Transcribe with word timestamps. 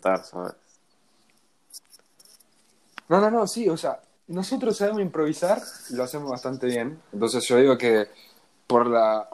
inventar, 0.00 0.24
¿sabes? 0.24 0.54
No, 3.08 3.20
no, 3.20 3.30
no, 3.30 3.46
sí, 3.46 3.68
o 3.68 3.76
sea, 3.76 4.00
nosotros 4.28 4.76
sabemos 4.76 5.02
improvisar 5.02 5.60
y 5.90 5.94
lo 5.94 6.04
hacemos 6.04 6.30
bastante 6.30 6.66
bien. 6.66 7.00
Entonces 7.12 7.44
yo 7.46 7.56
digo 7.56 7.76
que 7.76 8.08
por 8.66 8.86
la... 8.86 9.28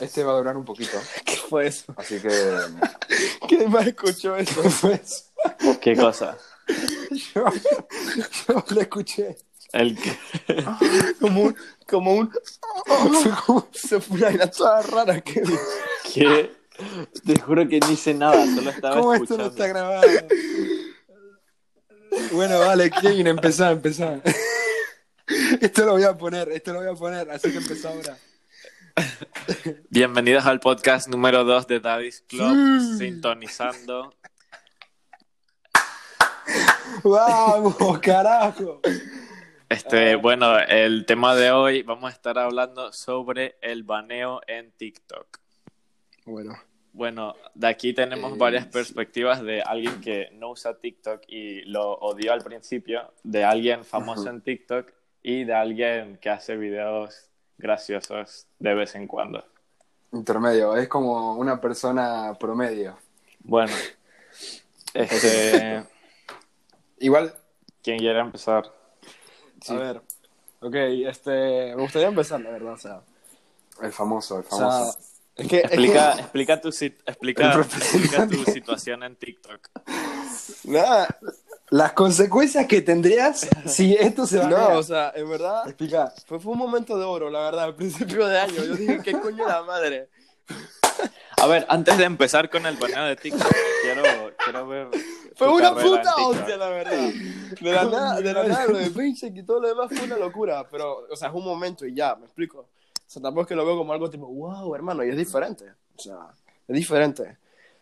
Este 0.00 0.24
va 0.24 0.32
a 0.32 0.36
durar 0.36 0.56
un 0.56 0.64
poquito, 0.64 0.98
¿Qué 1.24 1.36
fue 1.36 1.66
eso? 1.68 1.92
así 1.96 2.18
que... 2.20 2.28
¿Quién 3.48 3.70
más 3.70 3.86
escuchó 3.86 4.36
eso? 4.36 4.62
Pues, 4.80 5.30
¿Qué 5.80 5.96
cosa? 5.96 6.36
yo, 7.34 7.44
yo 8.48 8.64
lo 8.70 8.80
escuché. 8.80 9.36
El 9.72 9.98
que... 9.98 10.16
Como 11.20 11.42
un... 11.42 11.56
Como 11.86 12.14
un... 12.14 12.32
Se 13.72 14.00
fue 14.00 14.34
una 14.34 14.50
toda 14.50 14.80
rara, 14.82 15.20
Kevin. 15.20 15.58
¿Qué? 16.12 16.63
Te 17.24 17.38
juro 17.40 17.68
que 17.68 17.78
ni 17.80 17.92
hice 17.92 18.14
nada, 18.14 18.44
solo 18.54 18.70
estaba 18.70 18.96
¿Cómo 18.96 19.14
esto 19.14 19.36
no 19.38 19.46
está 19.46 19.66
grabado? 19.68 20.08
Bueno, 22.32 22.58
vale, 22.58 22.90
Kevin, 22.90 23.28
empezá, 23.28 23.70
empezá. 23.70 24.20
Esto 25.60 25.84
lo 25.86 25.92
voy 25.92 26.02
a 26.02 26.16
poner, 26.16 26.48
esto 26.50 26.72
lo 26.72 26.80
voy 26.80 26.88
a 26.88 26.94
poner, 26.94 27.30
así 27.30 27.50
que 27.50 27.58
empezá 27.58 27.90
ahora. 27.90 28.18
Bienvenidos 29.90 30.44
al 30.46 30.60
podcast 30.60 31.08
número 31.08 31.44
2 31.44 31.66
de 31.66 31.80
Daddy's 31.80 32.22
Club, 32.28 32.98
sintonizando. 32.98 34.14
¡Vamos, 37.02 37.98
carajo! 38.00 38.80
Este, 39.68 40.16
bueno, 40.16 40.58
el 40.58 41.06
tema 41.06 41.34
de 41.34 41.50
hoy 41.50 41.82
vamos 41.82 42.10
a 42.10 42.14
estar 42.14 42.38
hablando 42.38 42.92
sobre 42.92 43.56
el 43.62 43.82
baneo 43.82 44.40
en 44.46 44.72
TikTok. 44.72 45.43
Bueno. 46.24 46.54
Bueno, 46.92 47.34
de 47.54 47.66
aquí 47.66 47.92
tenemos 47.92 48.38
varias 48.38 48.66
perspectivas 48.66 49.42
de 49.42 49.62
alguien 49.62 50.00
que 50.00 50.30
no 50.34 50.50
usa 50.50 50.78
TikTok 50.78 51.22
y 51.26 51.62
lo 51.62 51.94
odió 51.94 52.32
al 52.32 52.42
principio, 52.42 53.12
de 53.24 53.42
alguien 53.42 53.84
famoso 53.84 54.30
en 54.30 54.40
TikTok 54.40 54.92
y 55.20 55.42
de 55.42 55.54
alguien 55.54 56.18
que 56.18 56.30
hace 56.30 56.56
videos 56.56 57.30
graciosos 57.58 58.46
de 58.60 58.74
vez 58.74 58.94
en 58.94 59.08
cuando. 59.08 59.44
Intermedio, 60.12 60.76
es 60.76 60.86
como 60.86 61.34
una 61.34 61.60
persona 61.60 62.32
promedio. 62.38 62.96
Bueno, 63.40 63.72
este, 64.94 65.84
Igual, 66.98 67.34
¿quién 67.82 67.98
quiere 67.98 68.20
empezar? 68.20 68.72
Sí. 69.60 69.74
A 69.74 69.78
ver. 69.78 70.02
Ok, 70.60 70.74
este... 70.74 71.74
Me 71.74 71.82
gustaría 71.82 72.08
empezar, 72.08 72.40
la 72.40 72.50
verdad, 72.50 72.72
o 72.72 72.78
sea... 72.78 73.02
el 73.82 73.92
famoso, 73.92 74.38
el 74.38 74.46
O 74.48 74.56
sea, 74.56 74.70
famoso. 74.70 74.98
Es 75.36 75.48
que... 75.48 75.56
es 75.58 75.62
que- 75.62 75.66
Explica, 75.74 76.12
explica, 76.18 76.60
tu, 76.60 76.68
sit- 76.72 77.00
explica, 77.06 77.52
explica 77.54 78.26
tu 78.28 78.44
situación 78.52 79.02
en 79.02 79.16
TikTok. 79.16 79.68
Nada, 80.64 81.18
Las 81.70 81.92
consecuencias 81.92 82.66
que 82.66 82.82
tendrías 82.82 83.48
si 83.66 83.94
esto 83.94 84.26
se 84.26 84.38
va 84.38 84.48
no, 84.48 84.56
a 84.56 84.78
o 84.78 84.82
sea, 84.82 85.12
en 85.14 85.28
verdad... 85.28 85.66
Explica. 85.66 86.12
Fue, 86.26 86.38
fue 86.40 86.52
un 86.52 86.58
momento 86.58 86.98
de 86.98 87.04
oro, 87.04 87.30
la 87.30 87.40
verdad, 87.40 87.64
al 87.64 87.74
principio 87.76 88.26
de 88.26 88.38
año. 88.38 88.64
Yo 88.64 88.74
dije, 88.76 89.00
¿qué 89.02 89.12
coño 89.12 89.46
la 89.46 89.62
madre? 89.62 90.08
A 91.38 91.46
ver, 91.46 91.66
antes 91.68 91.98
de 91.98 92.04
empezar 92.04 92.48
con 92.48 92.64
el 92.66 92.76
baneo 92.76 93.04
de 93.04 93.16
TikTok, 93.16 93.52
quiero, 93.82 94.02
quiero 94.44 94.66
ver. 94.68 94.88
Fue 95.36 95.48
una 95.48 95.74
puta 95.74 96.14
hostia, 96.16 96.56
la 96.56 96.68
verdad. 96.68 96.92
De 97.60 97.72
la 97.72 97.84
nada, 97.84 98.20
de 98.20 98.32
la 98.32 98.44
nada, 98.44 98.66
lo 98.66 98.78
de 98.78 98.90
Pincheck 98.90 99.34
y 99.36 99.42
todo 99.42 99.60
lo 99.60 99.68
demás 99.68 99.88
fue 99.88 100.04
una 100.06 100.16
locura. 100.16 100.66
Pero, 100.70 101.06
o 101.10 101.16
sea, 101.16 101.28
es 101.28 101.34
un 101.34 101.44
momento 101.44 101.84
y 101.86 101.94
ya, 101.94 102.14
me 102.14 102.26
explico. 102.26 102.68
O 103.06 103.10
sea, 103.10 103.22
tampoco 103.22 103.42
es 103.42 103.48
que 103.48 103.54
lo 103.54 103.66
veo 103.66 103.76
como 103.76 103.92
algo 103.92 104.10
tipo, 104.10 104.26
wow, 104.26 104.74
hermano, 104.74 105.04
y 105.04 105.10
es 105.10 105.16
diferente. 105.16 105.64
O 105.96 106.02
sea, 106.02 106.28
es 106.66 106.74
diferente. 106.74 107.36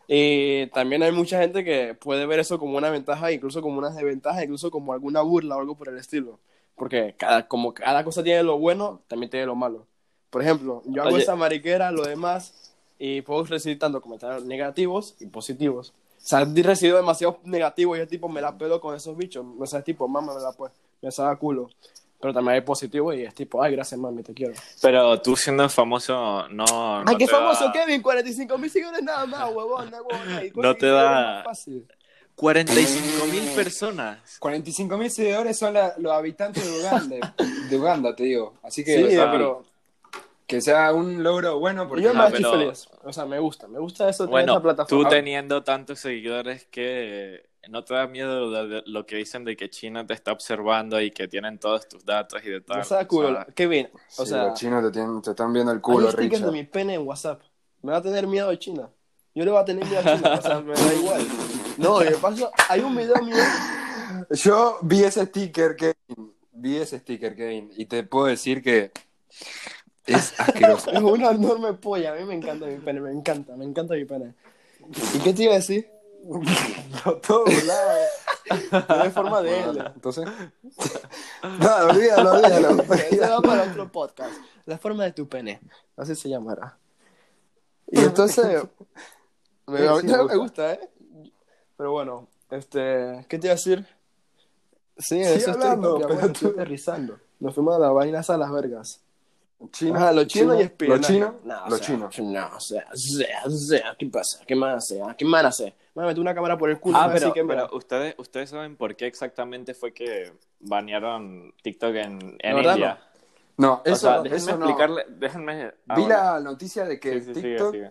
Y 0.09 0.67
también 0.69 1.03
hay 1.03 1.13
mucha 1.13 1.41
gente 1.41 1.65
que 1.65 1.95
puede 1.95 2.27
ver 2.27 2.41
eso 2.41 2.59
como 2.59 2.77
una 2.77 2.91
ventaja, 2.91 3.33
incluso 3.33 3.63
como 3.63 3.79
una 3.79 3.91
desventaja, 3.91 4.43
incluso 4.43 4.71
como 4.71 4.93
alguna 4.93 5.23
burla 5.23 5.57
o 5.57 5.61
algo 5.61 5.77
por 5.77 5.89
el 5.89 5.99
estilo. 5.99 6.39
Porque 6.75 7.15
cada, 7.17 7.47
como 7.49 7.73
cada 7.73 8.05
cosa 8.05 8.23
tiene 8.23 8.43
lo 8.43 8.59
bueno, 8.59 9.01
también 9.09 9.31
tiene 9.31 9.47
lo 9.47 9.55
malo. 9.55 9.87
Por 10.31 10.43
ejemplo, 10.43 10.83
yo 10.87 11.03
hago 11.03 11.15
Oye. 11.15 11.23
esa 11.23 11.37
mariquera, 11.37 11.93
lo 11.93 12.03
demás, 12.03 12.75
y 12.99 13.23
puedo 13.23 13.45
recibir 13.45 13.79
tanto 13.79 14.01
comentarios 14.01 14.45
negativos 14.45 15.15
y 15.21 15.27
positivos. 15.27 15.93
O 16.19 16.25
sea, 16.25 16.43
he 16.43 16.63
recibido 16.63 16.97
demasiados 16.97 17.37
negativos 17.45 17.99
y 17.99 18.01
es 18.01 18.09
tipo, 18.09 18.29
me 18.29 18.41
la 18.41 18.57
pedo 18.57 18.81
con 18.81 18.95
esos 18.95 19.17
bichos. 19.17 19.45
O 19.59 19.67
sea, 19.67 19.81
es 19.81 19.85
tipo, 19.85 20.07
mamá, 20.09 20.35
me 20.35 20.41
la 20.41 20.53
pues, 20.53 20.73
me 21.01 21.11
saca 21.11 21.35
culo. 21.37 21.69
Pero 22.23 22.33
también 22.33 22.55
hay 22.55 22.61
positivos 22.61 23.17
y 23.17 23.25
es 23.25 23.35
tipo, 23.35 23.61
ay, 23.61 23.73
gracias, 23.73 23.99
mami, 24.01 24.23
te 24.23 24.33
quiero. 24.33 24.55
Pero 24.81 25.21
tú 25.21 25.35
siendo 25.37 25.69
famoso, 25.69 26.49
no. 26.51 26.65
no 26.65 27.05
ay, 27.05 27.17
qué 27.17 27.27
famoso 27.27 27.65
da- 27.65 27.73
Kevin, 27.73 28.01
45 28.01 28.57
mil 28.59 28.71
seguidores 28.71 29.03
nada 29.03 29.27
más, 29.27 29.51
huevón, 29.53 29.91
no, 29.91 29.97
huevón, 30.03 30.53
No 30.55 30.77
te 30.77 30.87
da- 30.87 31.01
seguidores 31.03 31.35
más 31.37 31.45
fácil. 31.45 31.87
45 32.37 33.27
mil 33.27 33.43
personas. 33.57 34.39
45 34.39 34.97
mil 34.97 35.11
seguidores 35.11 35.59
son 35.59 35.75
la- 35.75 35.95
los 35.99 36.13
habitantes 36.13 36.65
de 36.65 36.81
Uganda, 36.81 37.35
de 37.71 37.77
Uganda, 37.77 38.15
te 38.15 38.23
digo. 38.23 38.55
Así 38.63 38.85
que, 38.85 38.97
Sí, 38.99 39.03
o 39.05 39.11
sea, 39.11 39.31
pero 39.33 39.65
que 40.47 40.61
sea 40.61 40.93
un 40.93 41.25
logro 41.25 41.59
bueno 41.59 41.89
porque 41.89 42.05
yo 42.05 42.15
me 42.15 42.21
Ah, 42.21 42.27
estoy 42.29 42.43
pero- 42.45 42.53
feliz. 42.57 42.89
O 43.03 43.13
sea, 43.13 43.27
me 43.27 43.41
gusta, 43.41 43.67
me 43.67 43.81
gusta 43.81 44.09
eso 44.09 44.29
Bueno, 44.29 44.53
esa 44.53 44.59
tú 44.61 44.63
plataforma. 44.63 45.09
teniendo 45.09 45.65
tantos 45.65 45.99
seguidores 45.99 46.67
que 46.67 47.47
no 47.69 47.85
te 47.85 47.95
da 47.95 48.07
miedo 48.07 48.51
de, 48.51 48.69
de 48.69 48.83
lo 48.87 49.07
que 49.07 49.17
dicen 49.17 49.45
de 49.45 49.57
que 49.57 49.71
China 49.71 50.07
te 50.07 50.15
está 50.15 50.33
observando 50.33 51.01
y 51.01 51.11
que 51.11 51.29
tienen 51.29 51.59
todos 51.59 51.89
tus 51.89 52.05
datos 52.05 52.43
y 52.45 52.51
de 52.51 52.61
tal. 52.61 52.81
O 52.83 53.07
culo. 53.09 53.29
sea, 53.29 53.45
Kevin, 53.55 53.89
o 54.19 54.25
Sí, 54.25 54.31
sea, 54.31 54.47
los 54.49 54.59
chinos 54.59 54.83
te, 54.85 54.91
tienen- 54.91 55.23
te 55.23 55.31
están 55.31 55.53
viendo 55.53 55.73
el 55.73 55.81
culo, 55.81 56.11
stickers 56.11 56.31
Richard. 56.33 56.47
de 56.47 56.53
mi 56.53 56.65
pene 56.65 56.95
en 56.95 57.07
WhatsApp. 57.07 57.43
Me 57.83 57.93
va 57.93 57.99
a 57.99 58.03
tener 58.03 58.27
miedo 58.27 58.49
de 58.51 58.59
China. 58.59 58.89
Yo 59.35 59.45
le 59.45 59.51
voy 59.51 59.61
a 59.61 59.65
tener 59.65 59.85
miedo 59.87 60.01
a 60.01 60.17
China, 60.17 60.35
o 60.39 60.43
sea, 60.43 60.61
me 60.61 60.75
da 60.75 60.95
igual. 60.95 61.23
No, 61.79 62.03
y 62.03 62.07
de 62.07 62.11
paso, 62.19 62.51
hay 62.69 62.81
un 62.81 62.95
video 62.97 63.17
mío. 63.23 63.37
Yo 64.31 64.79
vi 64.83 65.05
ese 65.05 65.25
sticker, 65.27 65.75
Kevin. 65.77 66.35
Vi 66.53 66.77
ese 66.77 66.99
sticker, 66.99 67.35
Kevin. 67.35 67.71
Y 67.77 67.87
te 67.87 68.03
puedo 68.05 68.27
decir 68.27 68.63
que 68.63 68.91
es 70.07 70.39
asqueroso. 70.39 70.91
Es 70.93 71.01
una 71.01 71.31
enorme 71.31 71.73
polla. 71.75 72.13
A 72.13 72.17
mí 72.17 72.25
me 72.25 72.35
encanta 72.35 72.67
mi 72.67 72.77
pene, 72.77 73.01
me 73.01 73.11
encanta, 73.13 73.57
me 73.57 73.65
encanta 73.65 73.95
mi 73.95 74.05
pene. 74.05 74.35
¿Y 75.15 75.19
qué 75.21 75.33
te 75.33 75.45
iba 75.45 75.53
a 75.53 75.57
decir? 75.57 75.89
Por 77.05 77.21
todos 77.21 77.65
lados. 77.65 78.87
Tiene 78.87 79.11
forma 79.11 79.43
de 79.43 79.61
L. 79.61 79.85
Entonces. 79.95 80.25
No, 81.43 81.77
olvídalo, 81.89 82.33
olvídalo. 82.33 82.83
Eso 83.11 83.31
va 83.31 83.41
para 83.41 83.63
otro 83.65 83.91
podcast. 83.91 84.35
La 84.67 84.79
forma 84.79 85.05
de 85.05 85.13
tu 85.13 85.29
pene. 85.29 85.61
Así 85.97 86.15
se 86.15 86.29
llamará. 86.29 86.79
Y 87.89 88.01
entonces. 88.01 88.63
Me, 89.67 89.79
Sí, 89.79 89.85
sí, 90.01 90.07
me 90.09 90.25
me 90.25 90.37
gusta, 90.37 90.73
¿eh? 90.73 90.91
Pero 91.77 91.93
bueno, 91.93 92.29
este. 92.51 93.25
¿Qué 93.29 93.39
te 93.39 93.47
iba 93.47 93.53
a 93.53 93.57
decir? 93.57 93.87
Sí, 94.99 95.25
Sigue 95.25 95.35
eso 95.35 95.53
hablando, 95.53 96.01
estoy, 96.01 96.17
pero 96.17 96.33
estoy 96.33 96.51
aterrizando. 96.51 97.19
Nos 97.39 97.55
fuimos 97.55 97.77
a 97.77 97.79
la 97.79 97.91
vaina 97.91 98.21
a 98.27 98.37
las 98.37 98.53
vergas. 98.53 99.01
Chino, 99.71 99.97
Ajá, 99.97 100.13
los 100.13 100.27
chinos 100.27 100.59
y 100.59 100.63
espionaje. 100.63 100.99
Los 101.01 101.07
chinos, 101.07 101.35
No, 101.45 101.65
o 101.67 101.71
sea, 101.71 101.79
chinos. 101.81 102.19
No, 102.19 102.57
o 102.57 102.61
sea, 102.61 102.87
o 102.93 102.97
sea, 102.97 103.43
o 103.47 103.51
sea, 103.51 103.97
¿qué 103.99 104.07
pasa? 104.07 104.45
¿Qué 104.47 104.55
más 104.57 104.77
hace? 104.77 105.01
ah? 105.03 105.15
¿Qué 105.17 105.25
más 105.25 105.45
hace? 105.45 105.75
Me 105.95 106.05
metí 106.05 106.21
una 106.21 106.35
cámara 106.35 106.57
por 106.59 106.71
el 106.71 106.81
culo. 106.81 106.97
Ah, 106.99 107.05
así 107.05 107.15
pero, 107.21 107.33
que 107.33 107.43
mira. 107.45 107.67
pero 107.67 107.77
ustedes, 107.77 108.15
ustedes 108.19 108.51
saben 108.51 108.77
por 108.77 108.97
qué 108.97 109.07
exactamente 109.07 109.75
fue 109.75 109.93
que 109.93 110.33
banearon 110.61 111.55
TikTok 111.63 111.95
en, 111.97 112.37
en 112.41 112.59
India. 112.59 112.99
No, 113.59 113.83
eso, 113.85 113.97
sea, 114.09 114.23
déjenme 114.23 114.37
eso 114.39 114.51
explicarle, 114.53 115.05
déjenme. 115.11 115.73
ah, 115.89 115.95
Vi 115.95 116.03
bueno. 116.03 116.09
la 116.09 116.41
noticia 116.41 116.85
de 116.85 116.99
que 116.99 117.21
Sí, 117.21 117.27
sí, 117.27 117.35
sigue, 117.35 117.49
TikTok. 117.51 117.73
sigue. 117.73 117.91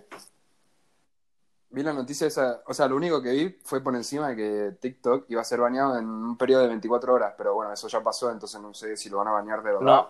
Vi 1.69 1.83
la 1.83 1.93
noticia 1.93 2.27
esa. 2.27 2.61
O 2.65 2.73
sea, 2.73 2.87
lo 2.87 2.95
único 2.97 3.21
que 3.21 3.31
vi 3.31 3.57
fue 3.63 3.81
por 3.81 3.95
encima 3.95 4.29
de 4.29 4.35
que 4.35 4.71
TikTok 4.81 5.25
iba 5.29 5.39
a 5.39 5.45
ser 5.45 5.59
baneado 5.61 5.97
en 5.97 6.05
un 6.05 6.37
periodo 6.37 6.63
de 6.63 6.67
24 6.69 7.13
horas. 7.13 7.33
Pero 7.37 7.53
bueno, 7.53 7.71
eso 7.71 7.87
ya 7.87 8.01
pasó, 8.01 8.29
entonces 8.29 8.59
no 8.59 8.73
sé 8.73 8.97
si 8.97 9.09
lo 9.09 9.17
van 9.19 9.29
a 9.29 9.31
banear 9.31 9.59
de 9.63 9.71
verdad. 9.71 9.81
No, 9.85 10.07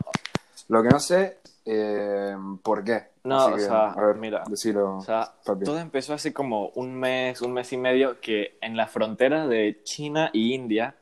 Lo 0.69 0.81
que 0.83 0.89
no 0.89 0.99
sé, 0.99 1.39
eh, 1.65 2.35
¿por 2.63 2.83
qué? 2.83 3.11
No, 3.23 3.41
Así 3.41 3.51
o 3.51 3.55
que, 3.55 3.61
sea, 3.61 3.91
a 3.91 4.05
ver, 4.05 4.15
mira, 4.15 4.43
decilo. 4.47 4.97
O 4.97 5.01
sea, 5.01 5.31
Papi. 5.45 5.65
todo 5.65 5.79
empezó 5.79 6.13
hace 6.13 6.33
como 6.33 6.69
un 6.69 6.95
mes, 6.95 7.41
un 7.41 7.53
mes 7.53 7.71
y 7.73 7.77
medio, 7.77 8.19
que 8.19 8.57
en 8.61 8.75
la 8.75 8.87
frontera 8.87 9.47
de 9.47 9.81
China 9.83 10.29
y 10.33 10.53
India, 10.53 10.95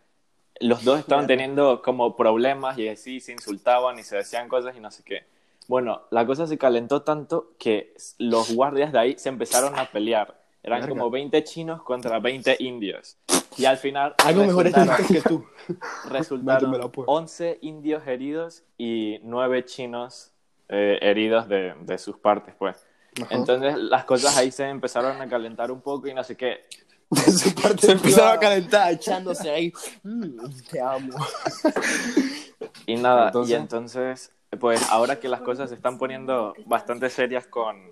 los 0.60 0.84
dos 0.84 1.00
estaban 1.00 1.28
teniendo 1.28 1.82
como 1.82 2.18
problemas 2.18 2.78
y 2.78 2.90
así 2.90 3.20
se 3.22 3.32
insultaban 3.32 3.98
y 4.00 4.04
se 4.04 4.18
decían 4.18 4.50
cosas 4.50 4.76
y 4.76 4.80
no 4.82 4.92
sé 4.92 5.04
qué. 5.04 5.24
Bueno, 5.68 6.02
la 6.10 6.26
cosa 6.26 6.48
se 6.48 6.58
calentó 6.58 7.04
tanto 7.04 7.54
que 7.60 7.94
los 8.18 8.54
guardias 8.54 8.92
de 8.92 9.00
ahí 9.00 9.16
se 9.18 9.30
empezaron 9.30 9.78
a 9.78 9.86
pelear. 9.86 10.36
Eran 10.64 10.82
Verga. 10.82 10.90
como 10.96 11.10
20 11.10 11.44
chinos 11.44 11.84
contra 11.84 12.20
20 12.20 12.58
indios. 12.60 13.18
Y 13.58 13.66
al 13.66 13.78
final 13.78 14.16
Algo 14.26 14.46
mejor 14.46 14.68
es 14.68 14.74
resultaron, 14.74 15.08
que 15.08 15.22
tú. 15.22 15.46
resultaron 16.10 16.72
Métemela, 16.72 16.92
pues. 16.92 17.06
11 17.10 17.60
indios 17.62 18.08
heridos 18.08 18.64
y 18.78 19.20
9 19.24 19.66
chinos 19.66 20.32
eh, 20.70 20.98
heridos 21.02 21.48
de, 21.50 21.74
de 21.82 21.98
sus 21.98 22.18
partes, 22.18 22.54
pues. 22.58 22.86
Ajá. 23.22 23.36
Entonces 23.36 23.76
las 23.78 24.06
cosas 24.06 24.38
ahí 24.38 24.52
se 24.52 24.66
empezaron 24.70 25.20
a 25.22 25.28
calentar 25.28 25.72
un 25.72 25.82
poco 25.82 26.08
y 26.08 26.14
no 26.14 26.24
sé 26.24 26.38
qué. 26.38 26.66
De 27.10 27.22
su 27.32 27.54
parte 27.56 27.78
Se 27.88 27.92
empezaron 27.94 28.38
a 28.38 28.40
calentar, 28.40 28.94
echándose 28.94 29.50
ahí. 29.50 29.74
Mm, 30.04 30.46
te 30.70 30.80
amo. 30.80 31.18
Y 32.86 32.96
nada, 32.98 33.28
Entonces- 33.28 33.52
y 33.52 33.56
entonces, 33.56 34.32
pues 34.60 34.88
ahora 34.90 35.20
que 35.20 35.28
las 35.28 35.42
cosas 35.42 35.70
se 35.70 35.76
están 35.76 35.98
poniendo 35.98 36.54
bastante 36.66 37.10
serias 37.10 37.48
con, 37.48 37.92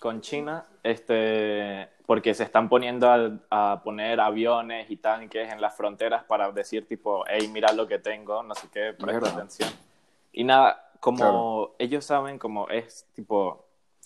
con 0.00 0.20
China, 0.20 0.66
este, 0.82 1.88
porque 2.06 2.32
se 2.34 2.44
están 2.44 2.68
poniendo 2.68 3.08
a, 3.10 3.30
a 3.50 3.82
poner 3.82 4.20
aviones 4.20 4.90
y 4.90 4.96
tanques 4.96 5.52
en 5.52 5.60
las 5.60 5.76
fronteras 5.76 6.24
para 6.24 6.50
decir 6.52 6.86
tipo, 6.86 7.24
hey, 7.28 7.48
mira 7.52 7.72
lo 7.72 7.86
que 7.86 7.98
tengo, 7.98 8.42
no 8.42 8.54
sé 8.54 8.68
qué, 8.72 8.94
presta 8.98 9.28
atención. 9.30 9.68
Y 10.32 10.44
nada, 10.44 10.90
como 11.00 11.16
Claro. 11.18 11.74
ellos 11.78 12.04
saben, 12.04 12.38
como 12.38 12.68
es 12.68 13.06
tipo 13.14 13.64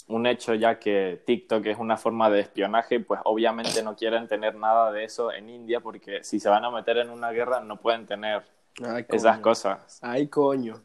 un 0.08 0.26
hecho 0.26 0.54
ya 0.54 0.78
que 0.78 1.22
TikTok 1.24 1.66
es 1.66 1.78
una 1.78 1.96
forma 1.96 2.30
de 2.30 2.40
espionaje, 2.40 2.98
pues 3.00 3.20
obviamente 3.24 3.82
no 3.82 3.94
quieren 3.94 4.26
tener 4.26 4.56
nada 4.56 4.90
de 4.90 5.04
eso 5.04 5.30
en 5.32 5.48
India 5.50 5.80
porque 5.80 6.24
si 6.24 6.40
se 6.40 6.48
van 6.48 6.64
a 6.64 6.70
meter 6.70 6.96
en 6.98 7.10
una 7.10 7.30
guerra 7.30 7.60
no 7.60 7.76
pueden 7.76 8.06
tener 8.06 8.42
Ay, 8.82 9.04
esas 9.08 9.38
cosas. 9.38 9.98
Ay, 10.02 10.26
coño. 10.26 10.80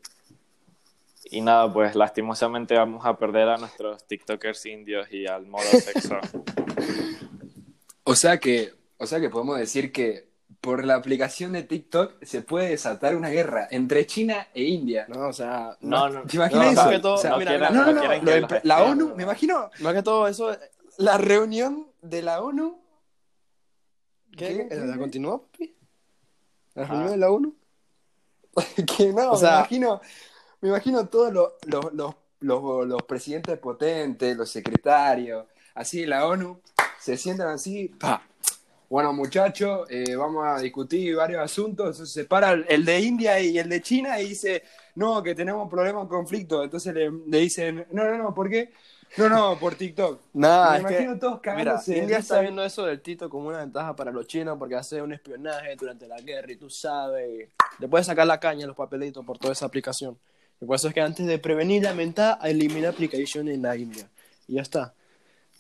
Y 1.32 1.42
nada, 1.42 1.72
pues 1.74 1.96
lastimosamente 1.96 2.78
vamos 2.78 3.04
a 3.04 3.18
perder 3.18 3.50
a 3.50 3.58
nuestros 3.58 4.06
TikTokers 4.06 4.64
indios 4.68 5.12
y 5.12 5.26
al 5.26 5.48
modo 5.48 5.64
sexo. 5.64 6.18
O 8.06 8.16
sea 8.16 8.40
que, 8.40 8.74
o 8.98 9.06
sea 9.08 9.20
que 9.20 9.30
podemos 9.30 9.58
decir 9.58 9.92
que 9.92 10.30
por 10.62 10.86
la 10.86 10.96
aplicación 10.96 11.52
de 11.54 11.64
TikTok 11.64 12.24
se 12.24 12.42
puede 12.42 12.70
desatar 12.70 13.16
una 13.16 13.30
guerra 13.30 13.68
entre 13.72 14.06
China 14.08 14.48
e 14.54 14.64
India. 14.64 15.06
No, 15.10 15.28
o 15.28 15.34
sea, 15.34 15.76
No, 15.82 16.10
no, 16.10 16.24
¿Te 16.24 16.38
imaginas 16.38 16.66
No, 16.66 16.72
eso? 16.72 16.82
más 16.84 16.92
que 16.92 17.00
todo- 17.00 17.14
O 17.16 17.18
sea, 17.18 17.32
no 17.32 17.38
mira, 17.38 17.70
no, 17.70 17.86
no, 17.86 17.92
lo 17.92 18.48
la. 18.64 18.84
ONU, 18.84 19.16
me 19.16 19.24
imagino 19.24 19.70
más 19.82 19.94
que 19.94 20.02
todo 20.04 20.28
eso. 20.28 20.56
la 20.98 21.18
reunión 21.18 21.92
de 22.02 22.22
la 22.22 22.42
ONU. 22.42 22.80
¿Qué? 24.38 24.68
¿Qué? 24.70 24.76
¿La 24.76 24.98
continúa, 24.98 25.42
papi? 25.42 25.76
¿La 26.76 26.84
Ah. 26.84 26.88
reunión 26.88 27.12
de 27.12 27.18
la 27.18 27.32
ONU? 27.32 27.56
que 28.98 29.14
no, 29.14 29.32
O 29.32 29.38
sea- 29.38 29.52
me 29.52 29.58
imagino, 29.58 30.02
me 30.62 30.70
imagino 30.70 31.08
todos 31.08 31.34
los, 31.34 31.52
los, 31.66 31.94
los, 31.94 32.16
los, 32.40 32.88
los 32.88 33.04
presidentes 33.04 33.58
potentes, 33.60 34.36
los 34.38 34.50
secretarios, 34.50 35.46
así 35.74 36.06
la 36.06 36.28
ONU, 36.28 36.62
se 37.06 37.18
sientan 37.18 37.50
así, 37.50 37.88
pa. 37.88 38.20
Bueno, 38.90 39.14
muchachos, 39.14 39.88
eh, 39.92 40.16
vamos 40.16 40.44
a 40.44 40.60
discutir 40.60 41.16
varios 41.16 41.40
asuntos. 41.40 41.86
Entonces 41.86 42.12
se 42.12 42.26
para 42.26 42.54
el, 42.54 42.84
de 42.84 43.00
India 43.00 43.40
y 43.40 43.60
el 43.60 43.70
de 43.70 43.80
China 43.80 44.20
y 44.20 44.30
dice, 44.30 44.64
no, 44.96 45.22
que 45.22 45.36
tenemos 45.36 45.70
problemas, 45.70 46.08
conflictos. 46.08 46.64
Entonces 46.64 46.96
le, 46.96 47.12
le 47.12 47.38
dicen, 47.38 47.86
no, 47.92 48.06
no, 48.06 48.18
no, 48.18 48.34
¿por 48.34 48.50
qué? 48.50 48.72
No, 49.18 49.30
no, 49.30 49.56
por 49.60 49.76
TikTok. 49.76 50.20
Nada, 50.34 50.72
me 50.72 50.78
es 50.78 50.86
que, 50.86 50.94
imagino 50.94 51.20
todos 51.20 51.34
mira, 51.34 51.42
cagándose. 51.42 51.92
de 51.92 51.98
India 52.00 52.18
está 52.18 52.42
viendo 52.42 52.66
eso 52.66 52.84
del 52.88 53.00
Tito 53.02 53.30
como 53.30 53.50
una 53.50 53.60
ventaja 53.60 53.96
para 53.96 54.12
los 54.12 54.26
chinos 54.26 54.58
porque 54.58 54.74
hace 54.74 55.00
un 55.00 55.14
espionaje 55.14 55.76
durante 55.76 56.08
la 56.08 56.20
guerra 56.22 56.52
y 56.52 56.56
tú 56.56 56.72
sabes, 56.72 57.50
le 57.78 57.88
puedes 57.88 58.08
sacar 58.08 58.26
la 58.26 58.40
caña 58.40 58.66
los 58.66 58.76
papelitos 58.76 59.24
por 59.24 59.38
toda 59.38 59.54
esa 59.54 59.68
aplicación. 59.68 60.18
Y 60.60 60.66
por 60.66 60.76
eso 60.76 60.88
es 60.88 60.96
que 60.96 61.02
antes 61.02 61.28
de 61.28 61.38
prevenir 61.38 61.84
la 61.84 61.94
ventaja, 61.94 62.40
elimina 62.48 62.90
aplicación 62.90 63.48
en 63.48 63.62
la 63.62 63.76
India. 63.78 64.10
Y 64.48 64.56
ya 64.56 64.64
está. 64.64 64.96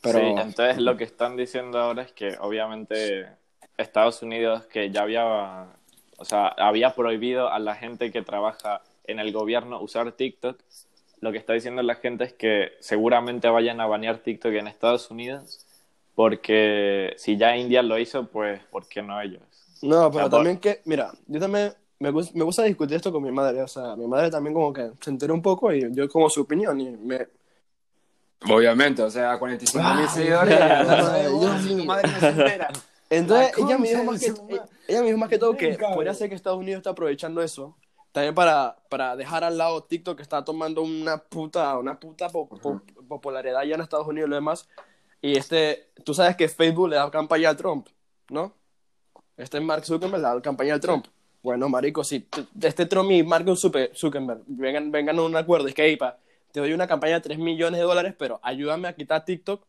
Pero, 0.06 0.19
Sí, 0.19 0.25
entonces 0.25 0.78
lo 0.78 0.96
que 0.98 1.04
están 1.04 1.36
diciendo 1.36 1.80
ahora 1.80 2.04
es 2.04 2.12
que 2.12 2.38
obviamente 2.40 3.28
Estados 3.78 4.22
Unidos 4.22 4.66
que 4.66 4.92
ya 4.92 5.02
había, 5.02 5.68
o 6.18 6.25
sea, 6.25 6.48
había 6.48 6.96
prohibido 6.96 7.50
a 7.50 7.60
la 7.60 7.75
gente 7.75 8.12
que 8.12 8.22
trabaja 8.22 8.81
en 9.06 9.19
el 9.19 9.31
gobierno 9.31 9.81
usar 9.81 10.12
TikTok, 10.12 10.57
lo 11.22 11.31
que 11.31 11.38
está 11.38 11.54
diciendo 11.54 11.81
la 11.81 11.96
gente 11.96 12.24
es 12.24 12.34
que 12.34 12.74
seguramente 12.80 13.48
vayan 13.50 13.81
a 13.81 13.88
banear 13.88 14.19
TikTok 14.19 14.54
en 14.54 14.68
Estados 14.68 15.10
Unidos 15.10 15.66
porque 16.16 17.13
si 17.18 17.38
ya 17.38 17.57
India 17.57 17.84
lo 17.84 18.00
hizo, 18.00 18.28
pues 18.28 18.62
¿por 18.72 18.88
qué 18.88 19.02
no 19.02 19.19
ellos? 19.22 19.42
no, 19.81 20.10
pero 20.12 20.30
también 20.30 20.57
que, 20.57 20.81
mira, 20.86 21.12
yo 21.28 21.40
también 21.40 21.74
me, 22.00 22.12
me 22.12 22.44
gusta 22.44 22.63
discutir 22.63 22.96
esto 22.98 23.12
con 23.12 23.24
mi 23.24 23.31
madre. 23.31 23.62
O 23.62 23.68
sea, 23.68 23.96
mi 23.96 24.07
madre 24.07 24.31
también 24.31 24.54
como 24.54 24.72
que 24.72 24.92
se 25.02 25.10
enteró 25.10 25.34
un 25.34 25.42
poco 25.42 25.74
y 25.74 25.94
yo 25.94 26.07
como 26.10 26.30
su 26.30 26.42
opinión 26.42 26.80
y 26.80 26.92
me, 26.92 27.28
Obviamente, 28.50 29.01
o 29.01 29.09
sea, 29.09 29.38
45 29.38 29.94
mil 29.95 30.07
seguidores. 30.09 30.59
Dios 31.68 31.86
madre 31.86 32.09
no 32.12 32.19
se 32.19 32.27
entera. 32.30 32.69
Entonces, 33.09 33.57
La 33.57 33.65
ella 33.65 33.77
me, 33.77 33.89
dijo 33.89 34.03
más 34.03 34.19
que, 34.21 34.31
madre. 34.31 34.62
ella 34.88 35.00
me 35.01 35.06
dijo 35.07 35.18
más 35.18 35.30
que 35.30 35.38
todo 35.38 35.56
que 35.56 35.68
Venga, 35.71 35.94
podría 35.94 36.13
ser 36.13 36.30
que 36.30 36.36
Estados 36.36 36.57
Unidos 36.59 36.77
está 36.80 36.89
aprovechando 36.92 37.42
eso 37.42 37.77
también 38.12 38.33
para, 38.33 38.77
para 38.89 39.15
dejar 39.18 39.44
al 39.44 39.57
lado 39.57 39.83
TikTok 39.83 40.15
que 40.15 40.24
está 40.24 40.44
tomando 40.45 40.81
una 40.81 41.18
puta, 41.18 41.77
una 41.77 42.00
puta 42.00 42.30
po- 42.30 42.47
po- 42.47 42.81
popularidad 43.09 43.63
ya 43.63 43.75
en 43.75 43.81
Estados 43.81 44.07
Unidos 44.07 44.27
y 44.27 44.30
lo 44.30 44.36
demás. 44.38 44.68
Y 45.21 45.38
este, 45.38 45.89
tú 46.06 46.13
sabes 46.13 46.36
que 46.38 46.47
Facebook 46.47 46.89
le 46.89 46.95
da 46.95 47.12
campaña 47.12 47.50
a 47.50 47.57
Trump, 47.57 47.88
¿no? 48.30 48.53
Este 49.36 49.59
Mark 49.59 49.83
Zuckerberg 49.86 50.21
le 50.21 50.27
da 50.30 50.42
campaña 50.42 50.75
a 50.75 50.80
Trump. 50.80 51.07
Bueno, 51.44 51.68
marico, 51.68 52.03
si 52.06 52.25
este 52.62 52.86
Trump 52.86 53.12
y 53.12 53.21
Mark 53.21 53.45
Zucker- 53.47 53.94
Zuckerberg 53.94 54.42
vengan, 54.47 54.92
vengan 54.92 55.19
a 55.19 55.21
un 55.24 55.36
acuerdo, 55.36 55.68
es 55.68 55.75
que, 55.75 55.83
"Ey, 55.86 55.97
pa, 55.97 56.18
te 56.56 56.62
doy 56.62 56.72
una 56.72 56.88
campaña 56.88 57.16
de 57.16 57.19
3 57.19 57.38
millones 57.38 57.81
de 57.81 57.86
dólares, 57.86 58.16
pero 58.18 58.40
ayúdame 58.42 58.88
a 58.88 58.96
quitar 58.96 59.25
TikTok, 59.25 59.62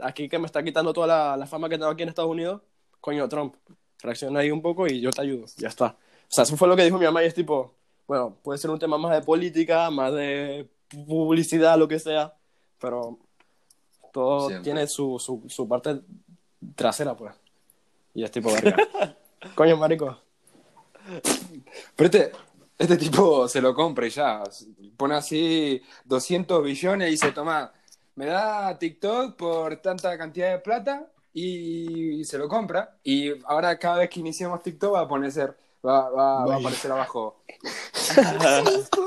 aquí 0.00 0.28
que 0.28 0.40
me 0.40 0.46
está 0.46 0.60
quitando 0.64 0.92
toda 0.92 1.06
la, 1.06 1.36
la 1.36 1.46
fama 1.46 1.68
que 1.68 1.78
tengo 1.78 1.88
aquí 1.88 2.02
en 2.02 2.08
Estados 2.08 2.32
Unidos, 2.32 2.62
coño, 3.00 3.28
Trump, 3.28 3.54
reacciona 4.00 4.40
ahí 4.40 4.50
un 4.50 4.60
poco 4.60 4.88
y 4.88 5.00
yo 5.00 5.12
te 5.12 5.22
ayudo, 5.22 5.46
ya 5.56 5.68
está. 5.68 5.86
O 5.86 6.26
sea, 6.26 6.42
eso 6.42 6.56
fue 6.56 6.66
lo 6.66 6.74
que 6.74 6.82
dijo 6.82 6.98
mi 6.98 7.04
mamá 7.04 7.22
y 7.22 7.28
es 7.28 7.34
tipo, 7.34 7.76
bueno, 8.08 8.36
puede 8.42 8.58
ser 8.58 8.70
un 8.70 8.80
tema 8.80 8.98
más 8.98 9.12
de 9.12 9.22
política, 9.22 9.88
más 9.92 10.12
de 10.14 10.68
publicidad, 10.88 11.78
lo 11.78 11.86
que 11.86 12.00
sea, 12.00 12.34
pero 12.80 13.20
todo 14.12 14.48
Siempre. 14.48 14.64
tiene 14.64 14.88
su, 14.88 15.20
su, 15.20 15.44
su 15.46 15.68
parte 15.68 16.00
trasera, 16.74 17.16
pues. 17.16 17.36
Y 18.14 18.24
es 18.24 18.32
tipo, 18.32 18.52
verga. 18.52 18.76
coño, 19.54 19.76
marico. 19.76 20.18
Pero 21.94 22.06
este, 22.06 22.32
este 22.78 22.96
tipo 22.96 23.46
se 23.48 23.60
lo 23.60 23.74
compra 23.74 24.06
y 24.06 24.10
ya. 24.10 24.42
Pone 24.96 25.14
así 25.14 25.80
200 26.04 26.62
billones 26.64 27.08
y 27.08 27.10
dice, 27.12 27.32
toma, 27.32 27.72
me 28.16 28.26
da 28.26 28.76
TikTok 28.78 29.36
por 29.36 29.76
tanta 29.76 30.16
cantidad 30.18 30.50
de 30.52 30.58
plata 30.58 31.06
y 31.32 32.24
se 32.24 32.38
lo 32.38 32.48
compra. 32.48 32.96
Y 33.04 33.30
ahora 33.44 33.78
cada 33.78 33.98
vez 33.98 34.10
que 34.10 34.20
iniciamos 34.20 34.62
TikTok 34.62 34.94
va 34.94 35.00
a 35.00 35.08
poner, 35.08 35.32
va, 35.84 36.10
va- 36.10 36.46
va 36.46 36.54
a 36.54 36.58
aparecer 36.58 36.90
abajo. 36.92 37.42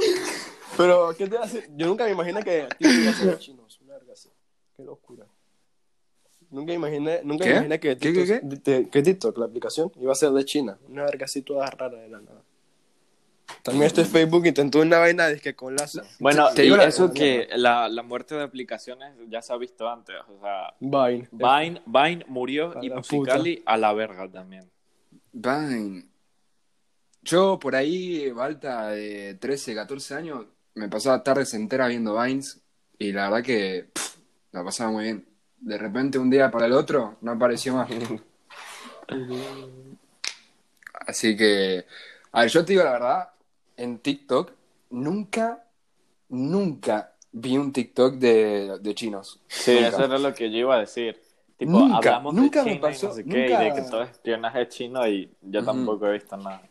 Pero, 0.78 1.14
¿qué 1.18 1.28
te 1.28 1.38
hace? 1.38 1.70
Yo 1.76 1.88
nunca 1.88 2.04
me 2.06 2.12
imaginé 2.12 2.44
que 2.44 2.68
TikTok 2.78 2.98
iba 3.02 3.12
a 3.12 3.14
ser 3.14 3.28
de 3.32 3.38
chinos. 3.40 3.80
Una 3.84 3.94
verga 3.94 4.14
así. 4.14 4.30
Qué 4.76 4.84
locura. 4.84 5.26
Nunca 6.52 6.74
imaginé, 6.74 7.22
nunca 7.24 7.44
¿Qué? 7.46 7.52
imaginé 7.52 7.80
que 7.80 7.98
¿Qué, 7.98 8.12
TikTok, 8.14 8.26
qué, 8.64 8.72
de- 8.72 8.90
que 8.90 9.02
TikTok, 9.02 9.38
la 9.38 9.46
aplicación, 9.46 9.92
iba 10.00 10.12
a 10.12 10.16
ser 10.16 10.32
de 10.32 10.44
China. 10.46 10.78
Una 10.90 11.04
verga 11.06 11.26
así 11.26 11.42
toda 11.42 11.70
rara 11.70 11.98
de 12.00 12.10
la 12.10 12.20
nada. 12.22 12.42
También 13.62 13.86
este 13.88 14.06
Facebook 14.06 14.46
intentó 14.46 14.80
una 14.82 15.00
vaina 15.00 15.28
de 15.28 15.40
que 15.40 15.56
con 15.56 15.76
lazo. 15.76 16.02
Bueno, 16.20 16.50
Te 16.54 16.64
digo 16.64 16.78
la- 16.78 16.86
eso 16.86 17.12
que 17.14 17.48
la, 17.56 17.88
la 17.90 18.04
muerte 18.04 18.36
de 18.36 18.44
aplicaciones 18.44 19.14
ya 19.30 19.42
se 19.42 19.54
ha 19.54 19.58
visto 19.58 19.88
antes, 19.90 20.16
o 20.28 20.40
sea, 20.42 20.74
Vine. 20.80 21.28
Vine, 21.32 21.82
Vine 21.86 22.26
murió 22.28 22.78
A 22.78 22.84
y 22.84 22.90
Musicali 22.90 23.64
a 23.66 23.78
la 23.78 23.94
verga 23.94 24.30
también. 24.30 24.70
Vine. 25.32 26.06
Yo 27.24 27.58
por 27.60 27.76
ahí, 27.76 28.30
Balta, 28.32 28.90
de 28.90 29.36
13, 29.36 29.74
14 29.74 30.14
años, 30.16 30.46
me 30.76 30.88
pasaba 30.90 31.24
tardes 31.24 31.54
enteras 31.56 31.90
viendo 31.90 32.22
Vines 32.22 32.62
y 33.00 33.12
la 33.12 33.30
verdad 33.30 33.44
que 33.44 33.90
pff, 33.94 34.16
la 34.52 34.64
pasaba 34.64 34.92
muy 34.92 35.04
bien. 35.06 35.28
De 35.58 35.78
repente, 35.78 36.20
un 36.20 36.30
día 36.30 36.52
para 36.52 36.68
el 36.68 36.74
otro, 36.74 37.18
no 37.22 37.32
apareció 37.32 37.74
más. 37.76 37.90
Así 41.08 41.36
que, 41.36 41.86
a 42.32 42.42
ver, 42.42 42.50
yo 42.50 42.66
te 42.66 42.74
digo 42.74 42.84
la 42.84 42.92
verdad, 42.92 43.30
en 43.78 44.00
TikTok 44.00 44.52
nunca, 44.90 45.64
nunca 46.30 47.14
vi 47.32 47.58
un 47.58 47.72
TikTok 47.74 48.16
de, 48.16 48.80
de 48.80 48.96
chinos. 48.96 49.42
Sí, 49.48 49.74
Nunca. 49.76 49.88
eso 49.90 50.04
era 50.06 50.18
lo 50.18 50.34
que 50.34 50.50
yo 50.52 50.58
iba 50.58 50.76
a 50.76 50.80
decir. 50.80 51.22
Tipo, 51.58 51.72
Nunca, 51.80 51.96
hablamos 51.98 52.34
nunca 52.34 52.60
de 52.64 52.66
me 52.66 52.76
China 52.76 52.88
pasó, 52.90 53.06
y 53.06 53.10
no 53.10 53.14
sé 53.16 53.24
qué, 53.26 53.48
nunca- 53.50 53.62
y 53.62 53.70
de 53.70 53.74
que 53.76 53.82
todo 53.90 54.04
es 54.04 54.10
espionaje 54.12 54.68
chino 54.68 55.08
y 55.08 55.32
yo 55.42 55.64
tampoco 55.64 56.08
he 56.08 56.14
visto 56.14 56.36
nada. 56.38 56.62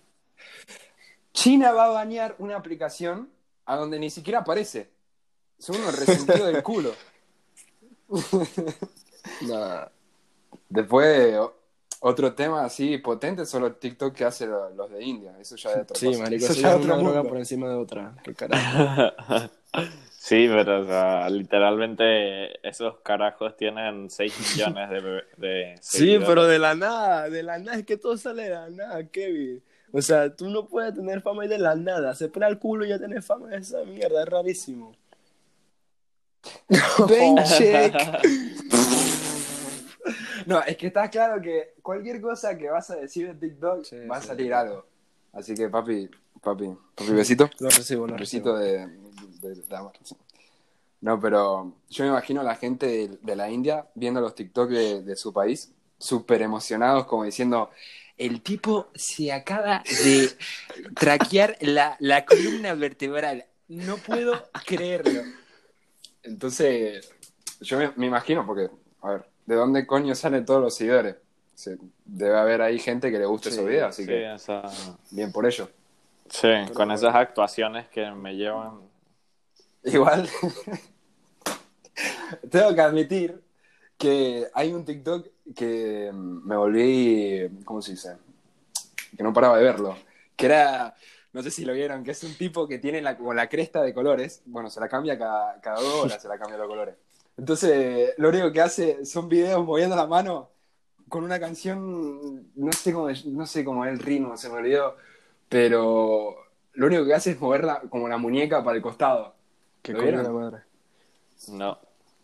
China 1.33 1.73
va 1.73 1.87
a 1.87 1.89
bañar 1.89 2.37
una 2.39 2.57
aplicación 2.57 3.29
a 3.67 3.77
donde 3.77 3.99
ni 3.99 4.11
siquiera 4.11 4.41
aparece. 4.41 4.91
Son 5.59 5.77
unos 5.77 5.99
resentidos 5.99 6.47
del 6.53 6.63
culo. 6.63 6.95
Nah. 9.41 9.87
Después, 10.69 11.39
otro 12.07 12.35
tema 12.35 12.65
así 12.65 12.99
potente 12.99 13.47
son 13.47 13.63
los 13.63 13.81
TikTok 13.81 14.15
que 14.15 14.25
hacen 14.25 14.51
lo- 14.51 14.71
los 14.71 14.91
de 14.91 15.03
India. 15.03 15.35
Eso 15.41 15.57
ya 15.57 15.71
es 15.71 15.77
otra 15.79 15.97
Sí, 15.97 16.07
cosa. 16.07 16.19
marico, 16.23 16.45
Eso 16.45 16.53
eso 16.53 16.61
ya 16.63 16.69
es 16.71 16.75
otro 16.77 16.87
una 16.87 16.97
droga 16.97 17.15
mundo. 17.17 17.29
por 17.31 17.39
encima 17.39 17.69
de 17.69 17.75
otra. 17.75 18.15
Qué 18.23 18.35
carajo. 18.35 19.13
Sí, 20.25 20.47
pero 20.49 20.81
o 20.81 20.87
sea, 20.87 21.29
literalmente 21.29 22.67
esos 22.67 22.99
carajos 23.01 23.57
tienen 23.59 24.09
6 24.09 24.33
millones 24.39 24.89
de, 24.89 25.23
de 25.37 25.75
Sí, 25.83 25.99
seguidores. 25.99 26.29
pero 26.29 26.47
de 26.47 26.59
la 26.59 26.75
nada, 26.75 27.29
de 27.29 27.43
la 27.43 27.59
nada, 27.59 27.77
es 27.79 27.85
que 27.85 27.99
todo 27.99 28.17
sale 28.17 28.45
de 28.45 28.51
la 28.51 28.71
nada, 28.71 29.05
Kevin. 29.09 29.63
O 29.93 30.01
sea, 30.01 30.35
tú 30.35 30.49
no 30.49 30.67
puedes 30.67 30.95
tener 30.95 31.21
fama 31.21 31.45
y 31.45 31.49
de 31.49 31.59
la 31.59 31.75
nada. 31.75 32.15
Se 32.15 32.29
pela 32.31 32.49
el 32.49 32.59
culo 32.59 32.87
y 32.87 32.89
ya 32.89 32.99
tienes 32.99 33.23
fama 33.27 33.49
de 33.49 33.59
esa 33.59 33.85
mierda, 33.85 34.23
es 34.23 34.29
rarísimo. 34.31 34.93
Paycheck. 37.09 37.95
No, 40.47 40.63
es 40.63 40.77
que 40.77 40.89
está 40.89 41.09
claro 41.11 41.41
que 41.41 41.75
cualquier 41.83 42.21
cosa 42.21 42.57
que 42.57 42.69
vas 42.71 42.91
a 42.91 42.97
decir 42.97 43.27
de 43.35 43.49
TikTok 43.49 43.85
Sí, 43.85 43.97
va 44.07 44.17
a 44.17 44.21
sí. 44.21 44.29
salir 44.29 44.53
algo. 44.55 44.87
Así 45.33 45.55
que, 45.55 45.69
papi, 45.69 46.09
papi, 46.43 46.71
papi, 46.95 47.13
besito. 47.13 47.51
Lo 47.59 47.69
recibo, 47.71 48.07
lo 48.07 48.17
Besito 48.17 48.57
de, 48.57 48.87
de, 49.41 49.55
de 49.55 49.77
amor. 49.77 49.93
No, 51.01 51.21
pero 51.21 51.75
yo 51.91 52.05
me 52.05 52.11
imagino 52.11 52.41
a 52.41 52.45
la 52.45 52.57
gente 52.57 53.09
de, 53.21 53.37
la 53.37 53.51
India 53.51 53.89
viendo 53.95 54.21
los 54.21 54.35
TikTok 54.35 54.71
de, 54.71 55.03
de 55.03 55.17
su 55.17 55.33
país, 55.33 55.73
súper 55.99 56.41
emocionados, 56.43 57.07
como 57.07 57.25
diciendo, 57.25 57.71
el 58.17 58.41
tipo 58.43 58.89
se 58.95 59.33
acaba 59.33 59.83
de 60.05 60.31
traquear 60.95 61.57
la, 61.61 61.97
la 62.01 62.25
columna 62.25 62.75
vertebral. 62.75 63.45
No 63.69 63.97
puedo 63.97 64.49
creerlo. 64.67 65.23
Entonces, 66.23 67.13
yo 67.61 67.79
me, 67.79 67.93
me 67.97 68.07
imagino, 68.07 68.47
porque, 68.47 68.71
a 69.03 69.11
ver, 69.11 69.27
¿de 69.47 69.55
dónde 69.55 69.87
coño 69.87 70.15
salen 70.15 70.45
todos 70.45 70.63
los 70.63 70.77
seguidores? 70.77 71.17
Se- 71.55 71.79
debe 72.05 72.37
haber 72.39 72.63
ahí 72.63 72.79
gente 72.79 73.11
que 73.11 73.19
le 73.19 73.27
guste 73.27 73.51
Sí, 73.51 73.57
esos 73.57 73.69
videos, 73.69 73.89
así 73.91 74.03
Sí, 74.03 74.09
que 74.09 74.31
o 74.31 74.39
sea, 74.39 74.63
bien 75.11 75.33
por 75.33 75.47
ello. 75.47 75.69
sí, 76.29 76.49
con 76.75 76.91
esas 76.91 77.15
actuaciones 77.15 77.89
que 77.89 78.11
me 78.11 78.35
llevan. 78.37 78.81
Igual, 79.85 80.29
tengo 82.51 82.75
que 82.75 82.81
admitir 82.81 83.43
que 83.99 84.49
hay 84.55 84.73
un 84.73 84.85
TikTok 84.85 85.29
que 85.55 86.11
me 86.13 86.57
volví, 86.57 87.49
¿cómo 87.65 87.81
se 87.83 87.93
dice? 87.93 88.17
Que 89.17 89.23
no 89.23 89.33
paraba 89.33 89.59
de 89.59 89.65
verlo. 89.65 89.97
Que 90.37 90.47
era, 90.47 90.95
no 91.33 91.43
sé 91.43 91.51
si 91.51 91.65
lo 91.65 91.73
vieron, 91.73 92.03
que 92.03 92.11
es 92.11 92.25
un 92.25 92.35
tipo 92.35 92.67
que 92.67 92.79
tiene 92.79 93.01
la, 93.01 93.17
como 93.17 93.33
la 93.35 93.49
cresta 93.49 93.83
de 93.83 93.95
colores. 93.95 94.43
Bueno, 94.47 94.69
se 94.71 94.81
la 94.81 94.89
cambia 94.89 95.19
cada, 95.19 95.61
cada 95.61 95.81
dos 95.81 95.95
horas, 96.05 96.21
se 96.21 96.29
la 96.29 96.39
cambia 96.39 96.59
los 96.59 96.67
colores. 96.67 96.97
Entonces, 97.37 98.15
lo 98.19 98.29
único 98.29 98.53
que 98.53 98.61
hace 98.61 99.05
son 99.05 99.29
videos 99.29 99.65
moviendo 99.65 99.97
la 99.97 100.07
mano 100.07 100.51
con 101.09 101.25
una 101.25 101.39
canción, 101.41 102.49
no 102.55 102.73
sé 102.73 102.93
cómo, 102.93 103.09
no 103.27 103.47
sé 103.47 103.65
cómo 103.65 103.85
es 103.85 103.93
el 103.93 103.99
ritmo, 103.99 104.37
se 104.37 104.49
me 104.49 104.57
olvidó, 104.57 104.97
pero 105.49 106.37
lo 106.75 106.87
único 106.87 107.05
que 107.05 107.15
hace 107.15 107.33
es 107.33 107.41
moverla 107.41 107.83
como 107.91 108.09
la 108.09 108.17
muñeca 108.19 108.63
para 108.65 108.77
el 108.77 108.83
costado. 108.83 109.35
Qué 109.83 109.93
¿Lo 109.93 110.03
vieron? 110.03 110.23
la 110.23 110.31
madre. 110.31 110.59
No. 111.49 111.79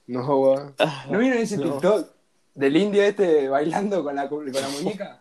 No. 0.06 0.74
¿No 1.10 1.18
vieron 1.18 1.38
ese 1.38 1.56
No. 1.58 1.72
TikTok 1.72 2.08
del 2.54 2.76
indio 2.76 3.02
este 3.02 3.48
bailando 3.48 4.02
con 4.02 4.16
la, 4.16 4.28
con 4.28 4.50
la 4.50 4.68
muñeca? 4.82 5.20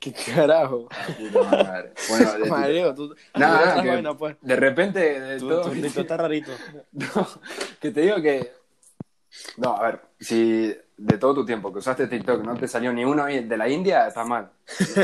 Qué 0.00 0.12
carajo. 0.12 0.88
Puta 1.18 1.42
madre. 1.50 1.92
Bueno, 2.08 2.32
de, 2.44 2.50
Mareo, 2.50 2.94
tú. 2.94 3.14
No, 3.36 3.60
Esa 3.64 3.82
que- 3.82 3.88
vaina, 3.88 4.16
pues. 4.16 4.36
de 4.40 4.56
repente, 4.56 5.20
de 5.20 5.38
Tu, 5.38 5.48
todo, 5.48 5.70
TikTok 5.70 5.96
está 5.98 6.16
rarito. 6.16 6.52
No, 6.92 7.28
que 7.80 7.90
te 7.90 8.00
digo 8.02 8.16
que. 8.22 8.52
No, 9.56 9.76
a 9.76 9.82
ver, 9.82 10.00
si 10.20 10.74
de 10.96 11.18
todo 11.18 11.34
tu 11.34 11.44
tiempo 11.46 11.72
que 11.72 11.78
usaste 11.80 12.06
TikTok 12.06 12.42
no 12.44 12.56
te 12.56 12.66
salió 12.68 12.92
ni 12.92 13.04
uno 13.04 13.26
de 13.26 13.56
la 13.56 13.68
India, 13.68 14.06
está 14.06 14.24
mal. 14.24 14.50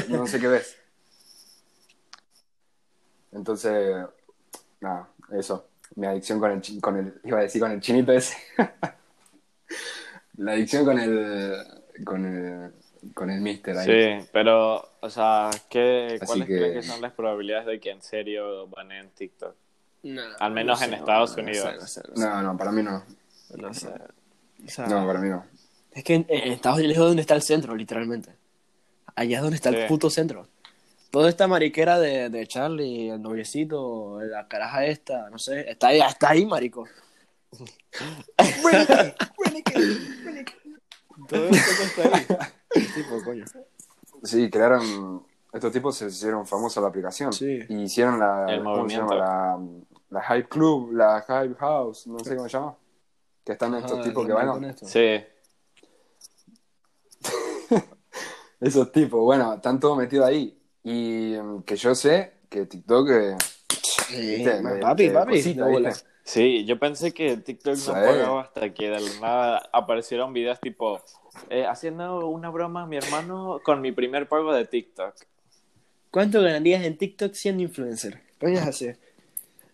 No, 0.08 0.18
no 0.18 0.26
sé 0.26 0.40
qué 0.40 0.46
ves. 0.48 0.76
Entonces, 3.32 4.06
nada, 4.80 5.08
eso. 5.32 5.68
Mi 5.96 6.06
adicción 6.06 6.40
con 6.40 6.50
el, 6.52 6.80
con 6.80 6.96
el. 6.96 7.20
Iba 7.24 7.38
a 7.38 7.42
decir 7.42 7.60
con 7.60 7.70
el 7.72 7.80
chinito 7.80 8.12
ese. 8.12 8.36
La 10.36 10.52
adicción 10.52 10.84
con 10.84 10.98
el. 10.98 11.54
Con 12.04 12.24
el. 12.24 12.72
Con 13.12 13.30
el 13.30 13.40
mister 13.40 13.76
ahí. 13.76 14.20
Sí, 14.22 14.28
pero, 14.32 14.88
o 15.00 15.10
sea, 15.10 15.50
¿qué, 15.68 16.14
Así 16.16 16.26
¿cuáles 16.26 16.48
que- 16.48 16.56
creen 16.56 16.74
que 16.74 16.82
son 16.82 17.00
las 17.02 17.12
probabilidades 17.12 17.66
de 17.66 17.80
que 17.80 17.90
en 17.90 18.02
serio 18.02 18.66
baneen 18.68 19.10
TikTok? 19.10 19.54
No, 20.04 20.22
Al 20.38 20.52
menos 20.52 20.80
no 20.80 20.86
en 20.86 20.94
Estados 20.94 21.36
no, 21.36 21.42
Unidos. 21.42 21.64
No 21.80 21.86
sé, 21.86 22.00
no 22.08 22.16
sé. 22.16 22.20
No, 22.20 22.42
no, 22.42 22.56
para 22.56 22.72
mí 22.72 22.82
no. 22.82 23.02
No 23.56 23.74
sé. 23.74 23.88
O 23.88 24.68
sea, 24.68 24.86
No, 24.86 25.06
para 25.06 25.18
mí 25.20 25.28
no. 25.28 25.44
Es 25.92 26.02
que 26.04 26.14
en, 26.14 26.26
en 26.28 26.52
Estados 26.52 26.78
Unidos 26.78 26.96
es 26.96 27.02
donde 27.04 27.20
está 27.22 27.34
el 27.34 27.42
centro, 27.42 27.74
literalmente. 27.74 28.30
Allá 29.14 29.36
es 29.36 29.42
donde 29.42 29.56
está 29.56 29.70
Sí. 29.70 29.76
el 29.76 29.86
puto 29.86 30.10
centro. 30.10 30.48
Toda 31.10 31.28
esta 31.28 31.46
mariquera 31.46 31.98
de, 32.00 32.28
de 32.28 32.46
Charlie, 32.46 33.10
el 33.10 33.22
noviecito, 33.22 34.18
la 34.22 34.48
caraja 34.48 34.84
esta, 34.86 35.30
no 35.30 35.38
sé, 35.38 35.70
está 35.70 35.88
ahí, 35.88 36.00
está 36.00 36.30
ahí, 36.30 36.44
marico. 36.44 36.86
Todo 41.28 41.48
esto 41.48 42.02
está 42.02 42.16
ahí. 42.16 42.26
Coño. 43.24 43.44
Sí, 44.22 44.50
crearon. 44.50 45.24
Estos 45.52 45.70
tipos 45.72 45.96
se 45.96 46.06
hicieron 46.06 46.46
famosos 46.46 46.82
la 46.82 46.88
aplicación. 46.88 47.32
Sí. 47.32 47.60
Y 47.68 47.82
hicieron 47.82 48.18
la. 48.18 48.46
El 48.48 48.62
¿Cómo 48.64 48.88
se 48.88 48.96
llama? 48.96 49.14
La, 49.14 49.58
la 50.10 50.22
Hype 50.22 50.48
Club, 50.48 50.92
la 50.92 51.20
Hype 51.26 51.54
House, 51.56 52.06
no 52.06 52.18
sé 52.20 52.34
cómo 52.36 52.48
se 52.48 52.56
llama. 52.56 52.76
Que 53.44 53.52
están 53.52 53.74
estos 53.74 53.98
Ah, 53.98 54.02
tipos 54.02 54.26
que 54.26 54.32
bailan. 54.32 54.74
Sí, 54.76 55.24
Esos 58.60 58.90
tipos, 58.92 59.20
bueno, 59.20 59.54
están 59.54 59.78
todos 59.78 59.98
metidos 59.98 60.26
ahí. 60.26 60.58
Y 60.82 61.34
mm, 61.40 61.62
que 61.62 61.76
yo 61.76 61.94
sé 61.94 62.40
que 62.48 62.66
TikTok. 62.66 63.08
eh, 63.10 63.36
Sí, 64.08 64.36
¿viste? 64.36 64.60
papi, 64.80 65.10
papi. 65.10 65.32
cosita. 65.36 65.66
Sí, 66.24 66.64
yo 66.64 66.78
pensé 66.78 67.12
que 67.12 67.36
TikTok 67.36 67.76
no 67.86 67.92
pagaba 67.92 68.42
hasta 68.42 68.74
que 68.74 68.90
de 68.90 69.00
la 69.00 69.20
nada 69.20 69.70
aparecieron 69.72 70.32
videos 70.32 70.58
tipo, 70.60 71.00
eh, 71.50 71.66
haciendo 71.66 72.26
una 72.28 72.50
broma 72.50 72.82
a 72.82 72.86
mi 72.86 72.96
hermano 72.96 73.60
con 73.62 73.80
mi 73.80 73.92
primer 73.92 74.28
pago 74.28 74.52
de 74.52 74.64
TikTok. 74.64 75.14
¿Cuánto 76.10 76.42
ganarías 76.42 76.84
en 76.84 76.96
TikTok 76.98 77.32
siendo 77.32 77.62
influencer? 77.62 78.20
Coño, 78.40 78.54
es 78.54 78.66
así. 78.66 78.90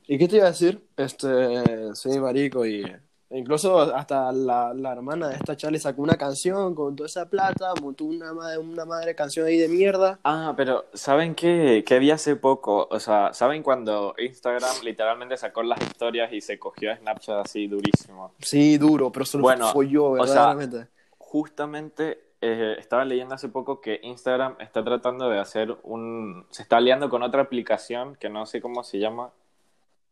¿Y 0.06 0.18
qué 0.18 0.26
te 0.26 0.36
iba 0.36 0.46
a 0.46 0.50
decir? 0.50 0.84
Este, 0.96 1.94
soy 1.94 2.18
marico 2.18 2.66
y 2.66 2.84
incluso 3.30 3.80
hasta 3.94 4.32
la, 4.32 4.74
la 4.74 4.92
hermana 4.92 5.28
de 5.28 5.36
esta 5.36 5.56
Charlie 5.56 5.78
sacó 5.78 6.02
una 6.02 6.16
canción 6.16 6.74
con 6.74 6.96
toda 6.96 7.06
esa 7.06 7.28
plata, 7.28 7.72
montó 7.80 8.04
una 8.04 8.32
madre, 8.32 8.58
una 8.58 8.84
madre 8.84 9.14
canción 9.14 9.46
ahí 9.46 9.56
de 9.56 9.68
mierda. 9.68 10.18
Ah, 10.24 10.54
pero 10.56 10.86
¿saben 10.92 11.34
qué? 11.34 11.84
Que 11.86 11.98
vi 11.98 12.10
hace 12.10 12.36
poco, 12.36 12.88
o 12.90 13.00
sea, 13.00 13.32
¿saben 13.32 13.62
cuando 13.62 14.14
Instagram 14.18 14.82
literalmente 14.82 15.36
sacó 15.36 15.62
las 15.62 15.80
historias 15.80 16.32
y 16.32 16.40
se 16.40 16.58
cogió 16.58 16.92
a 16.92 16.96
Snapchat 16.96 17.46
así 17.46 17.66
durísimo? 17.66 18.32
Sí, 18.40 18.78
duro, 18.78 19.10
pero 19.12 19.24
solo 19.24 19.42
Bueno, 19.42 19.68
fue 19.68 19.88
yo, 19.88 20.10
o 20.10 20.26
sea, 20.26 20.54
verdaderamente. 20.54 20.90
Justamente 21.18 22.30
eh, 22.40 22.76
estaba 22.78 23.04
leyendo 23.04 23.34
hace 23.34 23.48
poco 23.48 23.80
que 23.80 24.00
Instagram 24.02 24.56
está 24.60 24.82
tratando 24.82 25.28
de 25.28 25.38
hacer 25.38 25.76
un... 25.82 26.46
Se 26.50 26.62
está 26.62 26.78
aliando 26.78 27.10
con 27.10 27.22
otra 27.22 27.42
aplicación 27.42 28.16
que 28.16 28.28
no 28.28 28.46
sé 28.46 28.60
cómo 28.60 28.82
se 28.82 28.98
llama, 28.98 29.30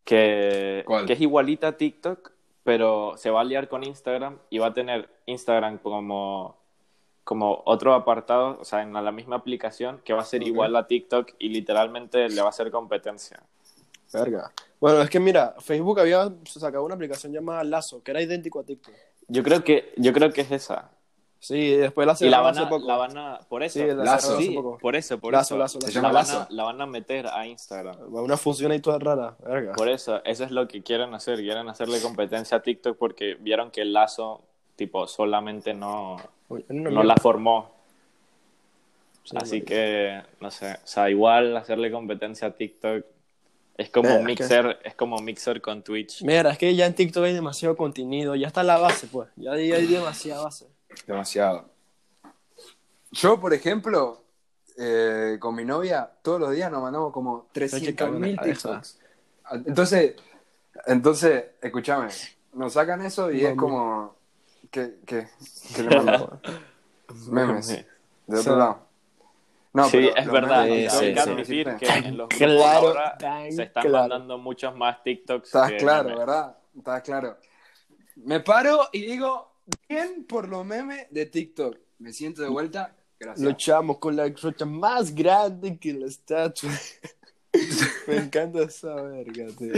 que, 0.05 0.85
¿Cuál? 0.87 1.07
que 1.07 1.15
es 1.15 1.21
igualita 1.21 1.69
a 1.69 1.77
TikTok, 1.77 2.33
pero 2.69 3.15
se 3.17 3.31
va 3.31 3.39
a 3.39 3.43
aliar 3.45 3.67
con 3.67 3.83
Instagram 3.83 4.37
y 4.51 4.59
va 4.59 4.67
a 4.67 4.75
tener 4.75 5.09
Instagram 5.25 5.79
como, 5.79 6.55
como 7.25 7.63
otro 7.65 7.95
apartado, 7.95 8.59
o 8.61 8.65
sea, 8.67 8.83
en 8.83 8.93
la 8.93 9.11
misma 9.11 9.37
aplicación, 9.37 10.03
que 10.05 10.13
va 10.13 10.21
a 10.21 10.25
ser 10.27 10.43
igual 10.43 10.77
a 10.77 10.87
TikTok 10.87 11.31
y 11.39 11.49
literalmente 11.49 12.29
le 12.29 12.39
va 12.43 12.49
a 12.49 12.51
hacer 12.51 12.71
competencia. 12.71 13.43
Verga. 14.13 14.53
Bueno, 14.79 15.01
es 15.01 15.09
que 15.09 15.19
mira, 15.19 15.55
Facebook 15.61 15.99
había 15.99 16.31
sacado 16.45 16.85
una 16.85 16.95
aplicación 16.95 17.33
llamada 17.33 17.65
Lazo, 17.65 18.03
que 18.03 18.11
era 18.11 18.21
idéntico 18.21 18.61
a 18.61 18.65
TikTok. 18.65 18.93
Yo 19.29 19.43
creo 19.43 19.65
que, 19.65 19.95
yo 19.97 20.13
creo 20.13 20.31
que 20.31 20.43
es 20.43 20.53
esa. 20.53 20.91
Sí, 21.41 21.71
después 21.77 22.07
la 22.07 22.13
Y 22.21 22.29
la 22.29 22.39
cerraron 22.39 22.45
van, 22.45 22.55
hace 22.57 22.63
a, 22.63 22.69
poco. 22.69 22.87
la 22.87 22.97
van 22.97 23.17
a... 23.19 23.39
Por 23.49 23.63
eso. 23.63 23.79
Sí, 23.79 23.87
la 23.87 23.95
Lazo. 23.95 24.21
cerraron 24.21 24.39
hace 24.39 24.49
Sí, 24.49 24.55
poco. 24.55 24.79
por 24.79 24.97
eso, 24.97 25.19
por 25.19 25.33
Lazo, 25.33 25.55
eso. 25.55 25.59
lazo, 25.59 25.81
Se 25.81 25.87
lazo. 25.87 25.95
llama 26.01 26.13
la, 26.13 26.23
van 26.23 26.31
a, 26.43 26.47
la 26.51 26.63
van 26.65 26.81
a 26.81 26.87
meter 26.87 27.27
a 27.29 27.47
Instagram. 27.47 27.97
Una 28.13 28.37
función 28.37 28.73
ahí 28.73 28.81
toda 28.81 28.99
rara, 28.99 29.37
verga. 29.47 29.73
Por 29.75 29.89
eso, 29.89 30.21
eso 30.25 30.45
es 30.45 30.51
lo 30.51 30.67
que 30.67 30.83
quieren 30.83 31.15
hacer. 31.15 31.39
Quieren 31.39 31.69
hacerle 31.69 32.01
competencia 32.01 32.57
a 32.57 32.63
TikTok 32.63 32.97
porque 32.99 33.37
vieron 33.39 33.71
que 33.71 33.83
el 33.83 33.93
lazo, 33.93 34.43
tipo, 34.75 35.07
solamente 35.07 35.75
no, 35.75 36.17
Uy, 36.49 36.65
no 36.71 37.03
la 37.05 37.15
formó. 37.17 37.71
Sí, 39.25 39.37
Así 39.41 39.63
que, 39.63 40.23
no 40.41 40.51
sé. 40.51 40.73
O 40.73 40.87
sea, 40.87 41.11
igual 41.11 41.57
hacerle 41.57 41.91
competencia 41.93 42.49
a 42.49 42.51
TikTok 42.53 43.05
es 43.77 43.91
como 43.91 44.09
Eh, 44.09 44.23
Mixer, 44.25 44.81
es 44.83 44.95
como 44.97 45.19
Mixer 45.19 45.61
con 45.61 45.83
Twitch. 45.83 46.23
Mira, 46.23 46.51
es 46.51 46.59
que 46.59 46.75
ya 46.75 46.87
en 46.87 46.95
TikTok 46.95 47.25
hay 47.25 47.35
demasiado 47.35 47.77
contenido, 47.77 48.35
ya 48.35 48.47
está 48.49 48.63
la 48.65 48.79
base, 48.79 49.07
pues. 49.07 49.29
Ya 49.37 49.53
hay, 49.53 49.71
hay 49.71 49.87
demasiada 49.87 50.43
base. 50.43 50.67
Demasiado. 51.07 51.69
Yo, 53.11 53.41
por 53.41 53.55
ejemplo, 53.55 54.23
eh, 54.77 55.37
con 55.41 55.55
mi 55.55 55.65
novia, 55.65 56.11
todos 56.23 56.41
los 56.41 56.51
días 56.53 56.71
nos 56.71 56.83
mandamos 56.83 57.13
como 57.13 57.49
300 57.53 58.11
mil 58.13 58.39
TikToks. 58.39 58.99
Entonces, 59.67 60.17
entonces, 60.87 61.45
escúchame, 61.61 62.09
nos 62.53 62.73
sacan 62.75 63.03
eso 63.03 63.31
y 63.31 63.45
es 63.45 63.57
como. 63.57 64.17
¿Qué, 64.71 64.99
qué, 65.07 65.29
qué 65.75 65.83
le 65.83 65.97
mando? 65.97 66.41
Memes. 67.31 67.69
De 68.27 68.39
otro 68.39 68.57
lado. 68.57 68.89
No, 69.73 69.85
sí, 69.85 69.99
pero 69.99 70.17
es 70.17 70.27
verdad. 70.31 70.65
memes, 70.65 70.93
sí, 70.93 71.05
hay 71.07 71.15
que 71.15 71.21
sí. 71.23 71.29
admitir 71.31 71.65
siempre- 71.65 71.87
que 71.87 72.09
en 72.09 72.17
los 72.17 72.29
grupos 72.39 72.39
Claro, 72.39 72.89
ahora 72.89 73.19
se 73.51 73.63
están 73.63 73.83
claro. 73.85 73.99
mandando 74.09 74.39
muchos 74.39 74.75
más 74.77 75.03
TikToks. 75.03 75.47
Estás 75.47 75.73
claro, 75.79 76.05
memes. 76.05 76.19
¿verdad? 76.19 76.57
Estás 76.77 77.03
claro. 77.03 77.37
Me 78.17 78.41
paro 78.41 78.89
y 78.93 79.07
digo, 79.07 79.53
bien 79.89 80.25
por 80.25 80.49
los 80.49 80.65
memes 80.65 81.07
de 81.11 81.27
TikTok. 81.27 81.77
Me 81.99 82.13
siento 82.13 82.43
de 82.43 82.49
vuelta. 82.49 82.95
Gracias. 83.19 83.45
Luchamos 83.45 83.99
con 83.99 84.15
la 84.17 84.29
rocha 84.29 84.65
más 84.65 85.15
grande 85.15 85.79
que 85.79 85.93
la 85.93 86.07
estatua. 86.07 86.71
Me 88.07 88.17
encanta 88.17 88.63
esa 88.63 88.95
verga, 88.95 89.47
tío. 89.59 89.73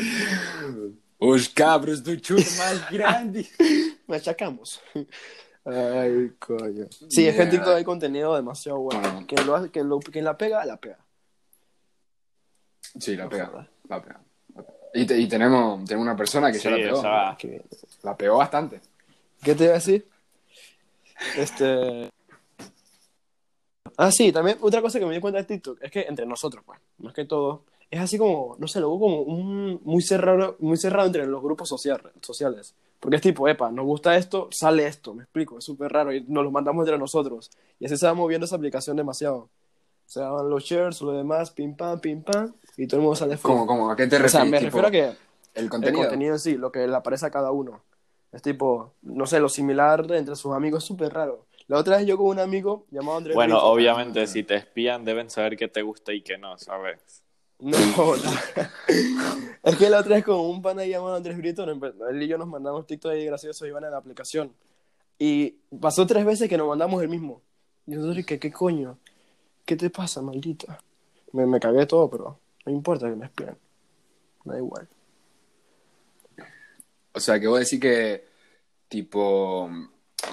Os 1.18 1.49
cabros 1.49 2.02
do 2.02 2.16
churro 2.16 2.42
más 2.59 2.90
grande. 2.90 3.47
Machacamos. 4.06 4.80
Ay, 5.64 6.32
coño. 6.38 6.87
Sí, 7.09 7.26
es 7.26 7.37
que 7.37 7.42
en. 7.42 7.50
TikTok 7.50 7.75
hay 7.76 7.85
contenido 7.85 8.35
demasiado 8.35 8.78
bueno. 8.80 9.00
Bueno. 9.00 9.26
Quien, 9.26 9.47
lo, 9.47 9.54
hace- 9.56 9.70
quien, 9.70 9.88
lo, 9.88 9.99
quien 10.00 10.25
la 10.25 10.37
pega, 10.37 10.64
la 10.64 10.76
pega. 10.78 10.99
Sí, 12.99 13.16
la 13.16 13.28
pega. 13.28 13.68
La 13.88 14.02
pega. 14.02 14.20
Y, 14.94 15.06
te- 15.06 15.18
y 15.18 15.28
tenemos, 15.28 15.85
tenemos 15.85 16.04
una 16.06 16.16
persona 16.16 16.50
que 16.50 16.59
Sí, 16.59 16.64
ya 16.64 16.70
la 16.70 16.76
pegó. 16.76 16.99
o 16.99 17.02
sea, 17.02 17.37
¿Qué, 17.38 17.62
La 18.02 18.16
pegó 18.16 18.37
bastante. 18.38 18.80
Qué 19.42 19.54
te 19.54 19.64
iba 19.64 19.73
a 19.73 19.76
decir? 19.76 20.06
Este. 21.37 22.11
Ah, 23.97 24.11
sí, 24.11 24.32
también 24.32 24.56
otra 24.61 24.80
cosa 24.80 24.99
que 24.99 25.06
me 25.06 25.14
di 25.14 25.20
cuenta 25.20 25.38
de 25.38 25.44
TikTok 25.44 25.78
es 25.82 25.90
que 25.90 26.02
entre 26.02 26.25
nosotros, 26.26 26.62
pues, 26.64 26.78
más 26.99 27.12
que 27.12 27.25
todo, 27.26 27.64
es 27.90 28.00
así 28.00 28.16
como, 28.16 28.56
no 28.59 28.66
sé, 28.66 28.80
luego 28.80 28.99
como 28.99 29.23
un 29.23 29.80
muy 29.85 30.00
cerrado, 30.02 30.56
muy 30.61 30.76
cerrado 30.76 31.06
entre 31.06 31.26
los 31.26 31.42
grupos 31.42 31.68
social- 31.68 32.12
sociales. 32.23 32.75
Porque 32.99 33.16
es 33.16 33.23
tipo, 33.23 33.49
epa, 33.49 33.70
nos 33.70 33.85
gusta 33.87 34.16
esto, 34.16 34.49
sale 34.52 34.87
esto, 34.87 35.14
me 35.14 35.23
explico, 35.25 35.59
es 35.59 35.64
súper 35.64 35.90
raro 35.92 36.12
y 36.14 36.23
nos 36.28 36.44
lo 36.44 36.50
mandamos 36.50 36.82
entre 36.85 36.99
nosotros. 36.99 37.50
Y 37.78 37.87
así 37.87 37.97
se 37.97 38.06
va 38.06 38.14
moviendo 38.14 38.44
esa 38.47 38.56
aplicación 38.56 38.97
demasiado. 38.97 39.49
Se 40.06 40.20
van 40.20 40.49
los 40.50 40.64
shares, 40.64 41.00
lo 41.02 41.12
demás, 41.12 41.50
pim 41.50 41.75
pam, 41.76 42.00
pim 42.00 42.23
pam, 42.23 42.52
y 42.76 42.87
todo 42.87 42.99
el 42.99 43.02
mundo 43.02 43.16
sale 43.16 43.38
¿Cómo, 43.40 43.66
cómo? 43.66 43.90
¿A 43.90 43.97
qué 43.97 44.06
te 44.06 44.16
O 44.16 44.18
refieres? 44.18 44.32
sea, 44.32 44.44
me 44.44 44.59
Tipo, 44.59 44.66
refiero 44.80 44.88
a 44.88 44.90
que 44.90 45.04
El 45.54 45.64
el 45.64 45.70
contenido. 45.70 46.02
contenido 46.02 46.35
en 46.35 46.38
sí, 46.40 46.56
lo 46.56 46.70
que 46.73 46.87
le 46.87 46.94
aparece 46.97 47.26
a 47.26 47.30
cada 47.30 47.50
uno. 47.52 47.82
Es 48.33 48.43
tipo, 48.43 48.95
no 49.03 49.27
sé, 49.27 49.41
lo 49.41 49.49
similar 49.49 50.07
entre 50.13 50.37
sus 50.37 50.53
amigos 50.53 50.85
es 50.85 50.87
súper 50.89 51.13
raro. 51.13 51.47
La 51.67 51.79
otra 51.79 51.97
vez 51.99 52.07
yo 52.07 52.17
con 52.17 52.27
un 52.27 52.39
amigo 52.39 52.87
llamado 52.91 53.19
Andrés 53.19 53.35
bueno, 53.35 53.59
obviamente 53.63 54.27
si 54.27 54.43
te 54.43 54.57
espían 54.57 55.05
deben 55.05 55.31
saber 55.31 55.57
qué 55.57 55.69
te 55.69 55.83
gusta 55.83 56.13
y 56.13 56.23
qué 56.23 56.37
no, 56.39 56.59
¿sabes? 56.59 57.23
No, 57.59 57.77
la- 58.17 58.71
es 59.63 59.77
que 59.77 59.91
la 59.91 60.01
otra 60.01 60.17
vez 60.17 60.25
con 60.25 60.41
un 60.41 60.63
pana 60.63 60.85
llamado 60.85 61.15
Andrés 61.17 61.37
Brito, 61.37 61.65
él 61.65 62.23
y 62.23 62.27
yo 62.29 62.39
nos 62.39 62.49
mandamos 62.49 62.87
TikTok 62.87 63.13
ahí 63.13 63.25
graciosos 63.27 63.67
y 63.69 63.71
van 63.71 63.85
en 63.85 63.91
la 63.91 63.99
aplicación. 63.99 64.53
Y 65.19 65.51
pasó 65.81 66.07
tres 66.07 66.25
veces 66.25 66.49
que 66.49 66.57
nos 66.57 66.67
mandamos 66.69 67.03
el 67.03 67.09
mismo. 67.09 67.43
Y 67.87 67.93
nosotros, 67.93 68.25
¿qué, 68.25 68.39
qué 68.39 68.51
coño? 68.51 68.97
¿Qué 69.67 69.77
te 69.77 69.91
pasa, 69.91 70.23
maldita? 70.23 70.81
Me, 71.33 71.47
me 71.47 71.61
cagué 71.61 71.85
todo, 71.87 72.09
pero 72.09 72.39
no 72.65 72.73
importa 72.73 73.09
que 73.11 73.17
me 73.17 73.27
espían. 73.27 73.57
Da 74.45 74.57
igual. 74.57 74.89
O 77.12 77.21
sea, 77.21 77.38
que 77.40 77.47
vos 77.49 77.59
decís 77.61 77.81
que, 77.81 78.25
tipo, 78.88 79.71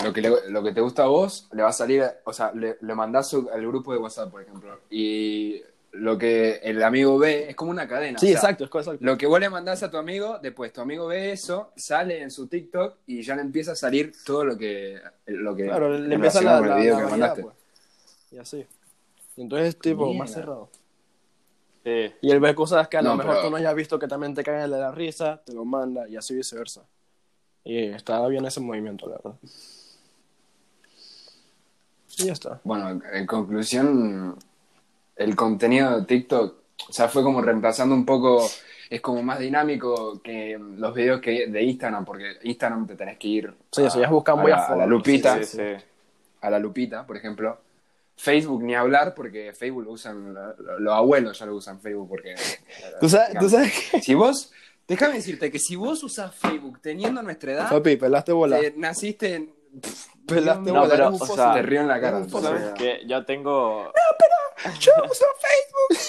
lo 0.03 0.13
que, 0.13 0.22
le- 0.22 0.50
lo 0.50 0.63
que 0.63 0.72
te 0.74 0.81
gusta 0.81 1.03
a 1.03 1.07
vos, 1.07 1.48
le 1.53 1.63
va 1.63 1.69
a 1.69 1.74
salir, 1.74 2.03
o 2.25 2.34
sea, 2.34 2.51
le, 2.53 2.77
le 2.81 2.96
mandás 2.96 3.34
al 3.34 3.67
grupo 3.67 3.93
de 3.93 4.00
WhatsApp, 4.00 4.31
por 4.31 4.41
ejemplo, 4.41 4.79
y 4.89 5.62
lo 5.93 6.17
que 6.17 6.55
el 6.63 6.84
amigo 6.84 7.17
ve 7.17 7.50
es 7.50 7.55
como 7.55 7.72
una 7.72 7.88
cadena. 7.88 8.19
Sí, 8.19 8.27
o 8.27 8.29
sea, 8.29 8.38
exacto, 8.38 8.65
es 8.65 8.69
cosa 8.69 8.96
Lo 9.00 9.17
que 9.17 9.25
vos 9.25 9.39
le 9.39 9.50
mandás 9.50 9.81
a 9.81 9.89
tu 9.89 9.98
amigo, 9.98 10.38
después 10.39 10.72
tu 10.72 10.81
amigo 10.81 11.07
ve 11.07 11.31
eso, 11.31 11.72
sale 11.75 12.22
en 12.22 12.29
su 12.29 12.48
TikTok 12.48 12.98
y 13.07 13.24
ya 13.24 13.36
le 13.36 13.41
empieza 13.41 13.72
a 13.72 13.75
salir 13.75 14.12
todo 14.25 14.43
lo 14.46 14.57
que, 14.57 15.00
lo 15.27 15.55
que 15.55 15.63
Claro, 15.65 15.98
le 15.98 16.13
empieza 16.13 16.41
la, 16.41 16.57
con 16.57 16.65
el 16.65 16.69
la, 16.72 16.75
video 16.77 16.93
la 16.93 16.98
que 17.00 17.03
variedad, 17.05 17.27
mandaste. 17.29 17.41
pues. 17.43 17.55
Y 18.31 18.38
así. 18.38 18.65
Y 19.38 19.41
entonces, 19.41 19.77
tipo, 19.79 20.13
más 20.13 20.31
cerrado. 20.34 20.69
Sí. 21.88 22.13
Y 22.22 22.32
él 22.32 22.41
ve 22.41 22.53
cosas 22.53 22.89
que 22.89 22.98
a 22.98 23.01
lo 23.01 23.15
mejor 23.15 23.32
pero- 23.36 23.44
tú 23.46 23.50
no 23.51 23.56
hayas 23.56 23.74
visto 23.75 23.98
que 23.98 24.08
también 24.10 24.34
te 24.34 24.44
caen 24.44 24.70
de 24.70 24.77
la 24.77 24.91
risa, 24.91 25.41
te 25.46 25.53
lo 25.53 25.63
manda 25.63 26.06
y 26.10 26.17
así 26.17 26.36
viceversa. 26.36 26.84
Y 27.63 27.86
está 27.86 28.25
bien 28.27 28.46
ese 28.46 28.60
movimiento, 28.60 29.08
la 29.08 29.15
verdad. 29.15 29.36
Y 32.17 32.25
ya 32.25 32.34
está. 32.34 32.60
Bueno, 32.63 33.00
en 33.13 33.25
conclusión, 33.25 34.38
el 35.15 35.36
contenido 35.36 36.00
de 36.01 36.06
TikTok, 36.06 36.56
o 36.89 36.91
sea, 36.94 37.08
fue 37.08 37.24
como 37.24 37.41
reemplazando 37.41 37.96
un 37.96 38.06
poco, 38.06 38.46
es 38.89 39.01
como 39.01 39.22
más 39.24 39.39
dinámico 39.39 40.22
que 40.22 40.58
los 40.60 40.94
videos 40.94 41.22
que 41.22 41.48
de 41.48 41.63
Instagram, 41.63 42.03
porque 42.06 42.34
Instagram 42.44 42.88
te 42.88 42.96
tenés 42.96 43.17
que 43.17 43.27
ir 43.27 43.53
Sí, 43.72 43.84
eso 43.84 44.00
ya 44.01 44.10
buscar 44.10 44.38
a, 44.38 44.41
muy 44.41 44.51
la, 44.51 44.58
a 44.65 44.74
a 44.84 44.86
lupita, 44.86 45.38
Sí, 45.44 45.58
sí. 45.58 45.84
a 46.41 46.50
la 46.50 46.60
lupita, 46.60 47.06
por 47.06 47.15
ejemplo. 47.17 47.60
Facebook 48.17 48.63
ni 48.63 48.75
hablar, 48.75 49.13
porque 49.15 49.53
Facebook 49.53 49.83
lo 49.86 49.91
usan, 49.91 50.33
lo- 50.33 50.79
los 50.79 50.93
abuelos 50.93 51.38
ya 51.39 51.45
lo 51.45 51.55
usan 51.55 51.79
Facebook, 51.79 52.09
porque... 52.09 52.36
¿Tú 53.00 53.07
sabes, 53.07 53.38
¿tú 53.39 53.47
sabes 53.50 53.71
qué? 53.91 54.01
Si 54.01 54.13
vos, 54.15 54.51
déjame 54.88 55.13
decirte 55.15 55.51
que 55.51 55.59
si 55.59 55.75
vos 55.75 56.03
usás 56.03 56.33
Facebook 56.36 56.79
teniendo 56.81 57.21
nuestra 57.21 57.51
edad, 57.53 57.69
Papi, 57.69 57.95
pelaste 57.95 58.31
bola. 58.33 58.59
eh, 58.59 58.74
naciste 58.75 59.36
en... 59.36 59.53
Pelaste 60.27 60.71
No, 60.71 60.79
bola. 60.81 60.89
pero, 60.89 61.07
un 61.09 61.15
o 61.21 61.25
sea, 61.25 61.53
te 61.53 61.62
río 61.62 61.81
en 61.81 61.88
la 61.88 62.01
cara. 62.01 62.24
Sea, 62.27 62.74
Que 62.74 63.01
yo 63.07 63.24
tengo. 63.24 63.93
Yo 64.79 64.91
uso 65.09 65.25
Facebook. 65.39 66.00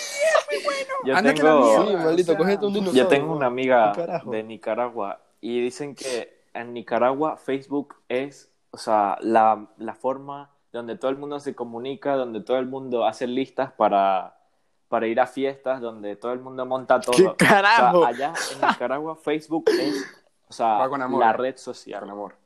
Yo 1.05 1.15
Ándate 1.15 1.41
a 1.43 1.45
la 1.45 1.51
tengo. 1.51 1.67
mierda. 1.85 1.87
Sí, 1.87 2.05
maldito, 2.05 2.33
o 2.33 2.35
sea, 2.35 2.39
cogete 2.45 2.67
un 2.67 2.73
dinosaurio. 2.73 3.03
Yo 3.05 3.09
tengo 3.09 3.37
una 3.37 3.47
amiga 3.47 3.93
de 4.25 4.43
Nicaragua 4.43 5.21
y 5.41 5.61
dicen 5.61 5.95
que 5.95 6.43
en 6.55 6.73
Nicaragua 6.73 7.37
Facebook 7.37 7.97
es, 8.09 8.51
o 8.71 8.79
sea, 8.79 9.19
la, 9.21 9.69
la 9.77 9.95
forma 9.95 10.51
donde 10.79 10.97
todo 10.97 11.11
el 11.11 11.17
mundo 11.19 11.41
se 11.41 11.55
comunica, 11.55 12.15
donde 12.15 12.41
todo 12.41 12.59
el 12.59 12.67
mundo 12.67 13.05
hace 13.05 13.27
listas 13.27 13.73
para, 13.73 14.39
para 14.89 15.07
ir 15.09 15.19
a 15.21 15.27
fiestas, 15.27 15.81
donde 15.81 16.17
todo 16.17 16.33
el 16.33 16.41
mundo 16.41 16.65
monta 16.65 17.01
todo. 17.01 17.37
¿Qué 17.37 17.47
carajo? 17.47 17.99
O 17.99 18.01
sea, 18.03 18.09
allá 18.09 18.35
en 18.53 18.69
Nicaragua 18.69 19.17
Facebook 19.17 19.65
es, 19.79 20.05
o 20.49 20.53
sea, 20.53 20.75
Va 20.79 20.89
con 20.89 21.03
amor. 21.03 21.21
la 21.21 21.33
red 21.33 21.57
social. 21.57 22.01
Con 22.01 22.11
amor. 22.11 22.37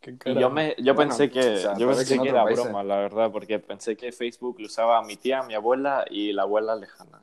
¿Qué 0.00 0.10
Y 0.12 0.16
carajo? 0.16 0.40
yo, 0.40 0.50
me, 0.50 0.74
yo 0.78 0.94
Bueno, 0.94 1.10
pensé 1.10 1.30
que, 1.30 1.40
o 1.54 1.56
sea, 1.58 1.76
yo 1.78 1.86
pensé 1.88 2.18
que 2.18 2.28
era 2.28 2.44
países- 2.44 2.64
broma, 2.64 2.82
la 2.82 2.96
verdad, 2.96 3.30
porque 3.30 3.58
pensé 3.60 3.96
que 3.96 4.10
Facebook 4.12 4.58
lo 4.58 4.66
usaba 4.66 5.00
mi 5.02 5.16
tía, 5.16 5.42
mi 5.44 5.54
abuela 5.54 6.04
y 6.10 6.32
la 6.32 6.42
abuela 6.42 6.74
lejana. 6.74 7.22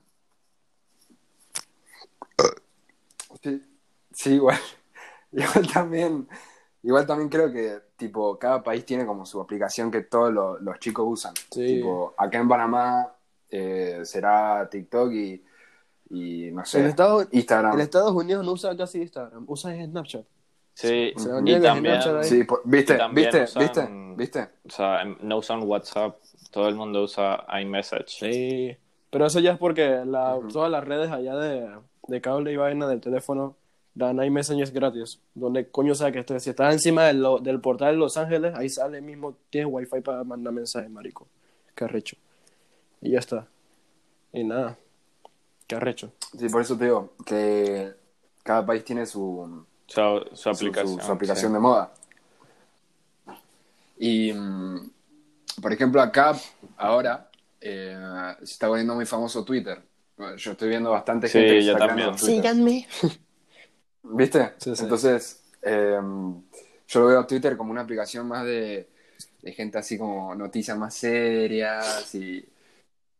Sí, 3.43 3.63
sí, 4.11 4.33
igual. 4.35 4.57
Igual 5.31 5.67
también, 5.73 6.29
igual 6.87 7.05
también 7.05 7.29
creo 7.29 7.51
que 7.51 7.79
tipo 7.97 8.37
cada 8.39 8.61
país 8.63 8.85
tiene 8.85 9.05
como 9.05 9.25
su 9.25 9.41
aplicación 9.41 9.89
que 9.91 10.01
todos 10.01 10.31
lo- 10.33 10.57
los 10.59 10.79
chicos 10.79 11.05
usan. 11.07 11.33
Sí. 11.51 11.65
Tipo, 11.65 12.13
acá 12.17 12.37
en 12.39 12.47
Panamá 12.47 13.11
eh, 13.49 14.01
será 14.03 14.67
TikTok 14.69 15.11
y, 15.11 15.43
y 16.09 16.51
no 16.51 16.63
sé, 16.65 16.79
En 16.79 16.85
Estados, 16.87 17.27
Instagram. 17.31 17.73
en 17.73 17.79
Estados 17.81 18.11
Unidos 18.11 18.45
no 18.45 18.51
usan 18.53 18.77
casi 18.77 19.01
Instagram, 19.01 19.43
usan 19.47 19.83
Snapchat. 19.85 20.25
Sí, 20.73 21.13
lo 21.15 21.39
y 21.49 21.61
también. 21.61 22.01
Sí, 22.23 22.43
por- 22.43 22.61
¿viste? 22.65 22.95
Y 22.95 22.97
también 22.97 23.29
¿Viste? 23.31 23.43
usan- 23.43 23.61
¿Viste? 23.61 23.87
¿Viste? 24.17 24.49
o 24.67 24.69
sea, 24.71 25.03
no 25.21 25.37
usan 25.37 25.63
WhatsApp, 25.63 26.17
todo 26.51 26.67
el 26.67 26.75
mundo 26.75 27.03
usa 27.03 27.45
iMessage. 27.61 28.07
Sí. 28.09 28.77
Pero 29.09 29.25
eso 29.27 29.39
ya 29.39 29.53
es 29.53 29.57
porque 29.57 30.03
la, 30.05 30.37
todas 30.51 30.69
las 30.69 30.83
redes 30.83 31.09
allá 31.11 31.35
de, 31.37 31.69
de 32.07 32.21
cable 32.21 32.51
y 32.51 32.57
vaina 32.57 32.87
del 32.87 32.99
teléfono 32.99 33.55
dan 33.95 34.21
iMessengers 34.23 34.71
gratis. 34.71 35.19
Donde 35.33 35.69
coño 35.69 35.95
sea 35.95 36.11
que 36.11 36.19
estés. 36.19 36.43
Si 36.43 36.49
estás 36.51 36.73
encima 36.73 37.05
del, 37.05 37.21
lo- 37.21 37.39
del 37.39 37.59
portal 37.61 37.93
de 37.93 37.97
Los 37.99 38.17
Ángeles, 38.17 38.53
ahí 38.55 38.69
sale 38.69 39.01
mismo, 39.01 39.35
tienes 39.49 39.71
wifi 39.73 40.01
para 40.01 40.23
mandar 40.23 40.53
mensajes, 40.53 40.89
marico. 40.89 41.27
Qué 41.73 41.85
arrecho. 41.85 42.15
Y 43.01 43.11
ya 43.11 43.19
está. 43.19 43.47
Y 44.33 44.43
nada. 44.43 44.77
Qué 45.67 45.75
arrecho. 45.75 46.11
Sí, 46.37 46.47
por 46.49 46.61
eso 46.61 46.77
te 46.77 46.83
digo 46.85 47.13
que 47.25 47.93
cada 48.43 48.65
país 48.65 48.83
tiene 48.83 49.05
su, 49.05 49.65
Su, 49.87 50.01
aplicación. 50.49 50.99
su, 50.99 51.05
su 51.05 51.11
aplicación 51.11 51.51
sí. 51.51 51.53
de 51.53 51.59
moda. 51.59 51.91
Y, 53.97 54.33
mm, 54.33 54.91
por 55.61 55.71
ejemplo, 55.73 56.01
acá, 56.01 56.35
ahora, 56.77 57.29
eh, 57.61 57.97
se 58.39 58.43
está 58.43 58.67
volviendo 58.67 58.93
muy 58.95 59.05
famoso 59.05 59.43
Twitter. 59.45 59.81
Yo 60.37 60.51
estoy 60.51 60.69
viendo 60.69 60.91
bastante 60.91 61.27
Sí, 61.27 61.39
gente 61.39 61.59
que 61.59 61.71
está. 61.71 62.17
Síganme. 62.17 62.87
¿Viste? 64.11 64.53
Sí, 64.57 64.75
sí. 64.75 64.83
Entonces, 64.83 65.43
eh, 65.61 65.99
yo 66.87 66.99
lo 66.99 67.07
veo 67.07 67.19
a 67.19 67.27
Twitter 67.27 67.57
como 67.57 67.71
una 67.71 67.81
aplicación 67.81 68.27
más 68.27 68.45
de, 68.45 68.87
de 69.41 69.51
gente 69.53 69.77
así 69.77 69.97
como 69.97 70.35
noticias 70.35 70.77
más 70.77 70.93
serias 70.93 72.13
y, 72.15 72.45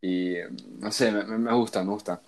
y, 0.01 0.35
no 0.79 0.91
sé, 0.91 1.11
me, 1.11 1.23
me 1.37 1.53
gusta, 1.53 1.83
me 1.83 1.91
gusta. 1.91 2.21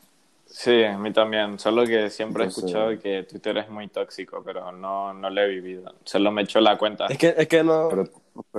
Sí, 0.48 0.84
a 0.84 0.98
mí 0.98 1.12
también. 1.14 1.60
Solo 1.60 1.86
que 1.86 2.10
siempre 2.10 2.46
Entonces- 2.46 2.64
he 2.64 2.68
escuchado 2.68 3.00
que 3.00 3.24
Twitter 3.24 3.58
es 3.58 3.70
muy 3.70 3.90
tóxico, 3.90 4.42
pero 4.44 4.72
no, 4.72 5.14
no 5.14 5.30
lo 5.30 5.42
he 5.42 5.48
vivido. 5.50 5.94
Solo 6.04 6.32
me 6.32 6.44
echó 6.44 6.60
la 6.62 6.78
cuenta. 6.78 7.06
Es 7.08 7.18
que, 7.18 7.36
es 7.38 7.48
que 7.48 7.64
no. 7.64 7.90
Pero, 7.90 8.04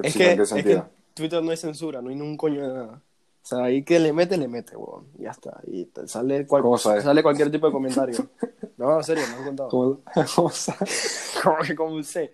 es, 0.02 0.14
que, 0.16 0.30
¿en 0.32 0.36
qué 0.36 0.42
es 0.42 0.52
que? 0.52 0.82
Twitter 1.14 1.42
no 1.42 1.50
hay 1.50 1.56
censura, 1.56 2.00
no 2.02 2.10
hay 2.10 2.20
un 2.20 2.36
coño 2.36 2.62
de 2.62 2.74
nada. 2.74 3.02
O 3.42 3.46
sea, 3.48 3.64
ahí 3.64 3.82
que 3.82 3.98
le 3.98 4.12
mete, 4.12 4.36
le 4.36 4.46
mete, 4.46 4.76
weón. 4.76 5.06
Ya 5.18 5.30
está. 5.30 5.58
Y 5.66 5.86
te 5.86 6.06
sale, 6.06 6.46
cual- 6.46 6.78
sale 6.78 7.22
cualquier 7.22 7.50
tipo 7.50 7.66
de 7.66 7.72
comentario. 7.72 8.16
No, 8.78 8.96
en 8.98 9.04
serio, 9.04 9.24
me 9.28 9.34
han 9.36 9.44
contado. 9.44 9.68
¿Cómo- 9.68 10.00
cómo 10.36 10.50
sabes? 10.50 11.34
Como 11.42 11.58
que 11.58 11.74
como 11.74 12.02
sé. 12.02 12.32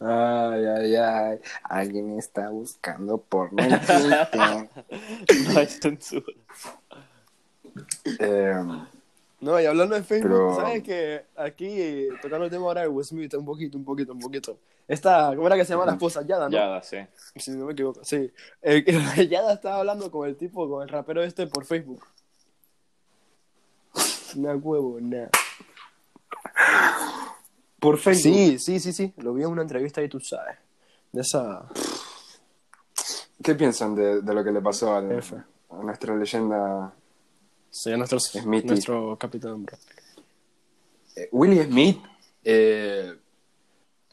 Ay, 0.00 0.64
ay, 0.66 0.96
ay. 0.96 1.38
Alguien 1.62 2.18
está 2.18 2.50
buscando 2.50 3.16
porno 3.18 3.62
en 3.62 3.70
Twitter. 3.80 4.68
No 5.54 5.58
hay 5.58 5.66
censura. 5.66 6.26
Eh, 8.18 8.54
No, 9.40 9.60
y 9.60 9.66
hablando 9.66 9.94
de 9.94 10.02
Facebook, 10.02 10.30
Pero- 10.30 10.56
¿sabes 10.56 10.82
que 10.82 11.24
aquí, 11.36 12.08
tocando 12.22 12.44
el 12.46 12.50
tema 12.50 12.64
ahora 12.66 12.82
de 12.82 12.88
Will 12.88 13.04
Smith, 13.04 13.34
un 13.34 13.44
poquito, 13.44 13.78
un 13.78 13.84
poquito, 13.84 14.12
un 14.12 14.18
poquito. 14.18 14.58
Esta, 14.86 15.32
¿cómo 15.34 15.46
era 15.46 15.56
que 15.56 15.64
se 15.64 15.72
llama 15.72 15.86
la 15.86 15.92
esposa? 15.92 16.22
Yada, 16.26 16.48
¿no? 16.48 16.52
Ya, 16.52 16.82
sí. 16.82 16.98
Si 17.36 17.50
no 17.52 17.64
me 17.66 17.72
equivoco, 17.72 18.04
sí. 18.04 18.30
Eh, 18.62 18.84
Yada 19.30 19.54
estaba 19.54 19.78
hablando 19.78 20.10
con 20.10 20.28
el 20.28 20.36
tipo, 20.36 20.68
con 20.68 20.82
el 20.82 20.88
rapero 20.90 21.22
este 21.22 21.46
por 21.46 21.64
Facebook. 21.64 22.04
Una 24.36 24.54
huevo, 24.56 24.98
nada. 25.00 25.30
por 27.78 27.98
Facebook. 27.98 28.22
Sí, 28.34 28.58
sí, 28.58 28.80
sí, 28.80 28.92
sí. 28.92 29.12
Lo 29.18 29.34
vi 29.34 29.42
en 29.42 29.48
una 29.50 29.62
entrevista 29.62 30.02
y 30.02 30.08
tú 30.08 30.18
sabes. 30.20 30.56
De 31.12 31.20
esa. 31.20 31.68
¿Qué 33.42 33.54
piensan 33.54 33.94
de, 33.94 34.22
de 34.22 34.34
lo 34.34 34.42
que 34.42 34.50
le 34.52 34.60
pasó 34.60 34.94
al- 34.96 35.12
F. 35.12 35.36
a 35.36 35.76
nuestra 35.82 36.16
leyenda 36.16 36.92
Sería 37.70 37.96
nuestro, 37.98 38.18
Smithy. 38.20 38.68
nuestro 38.68 39.16
capitán. 39.18 39.66
Eh, 41.16 41.28
Willie 41.32 41.64
Smith, 41.64 41.98
eh, 42.42 43.12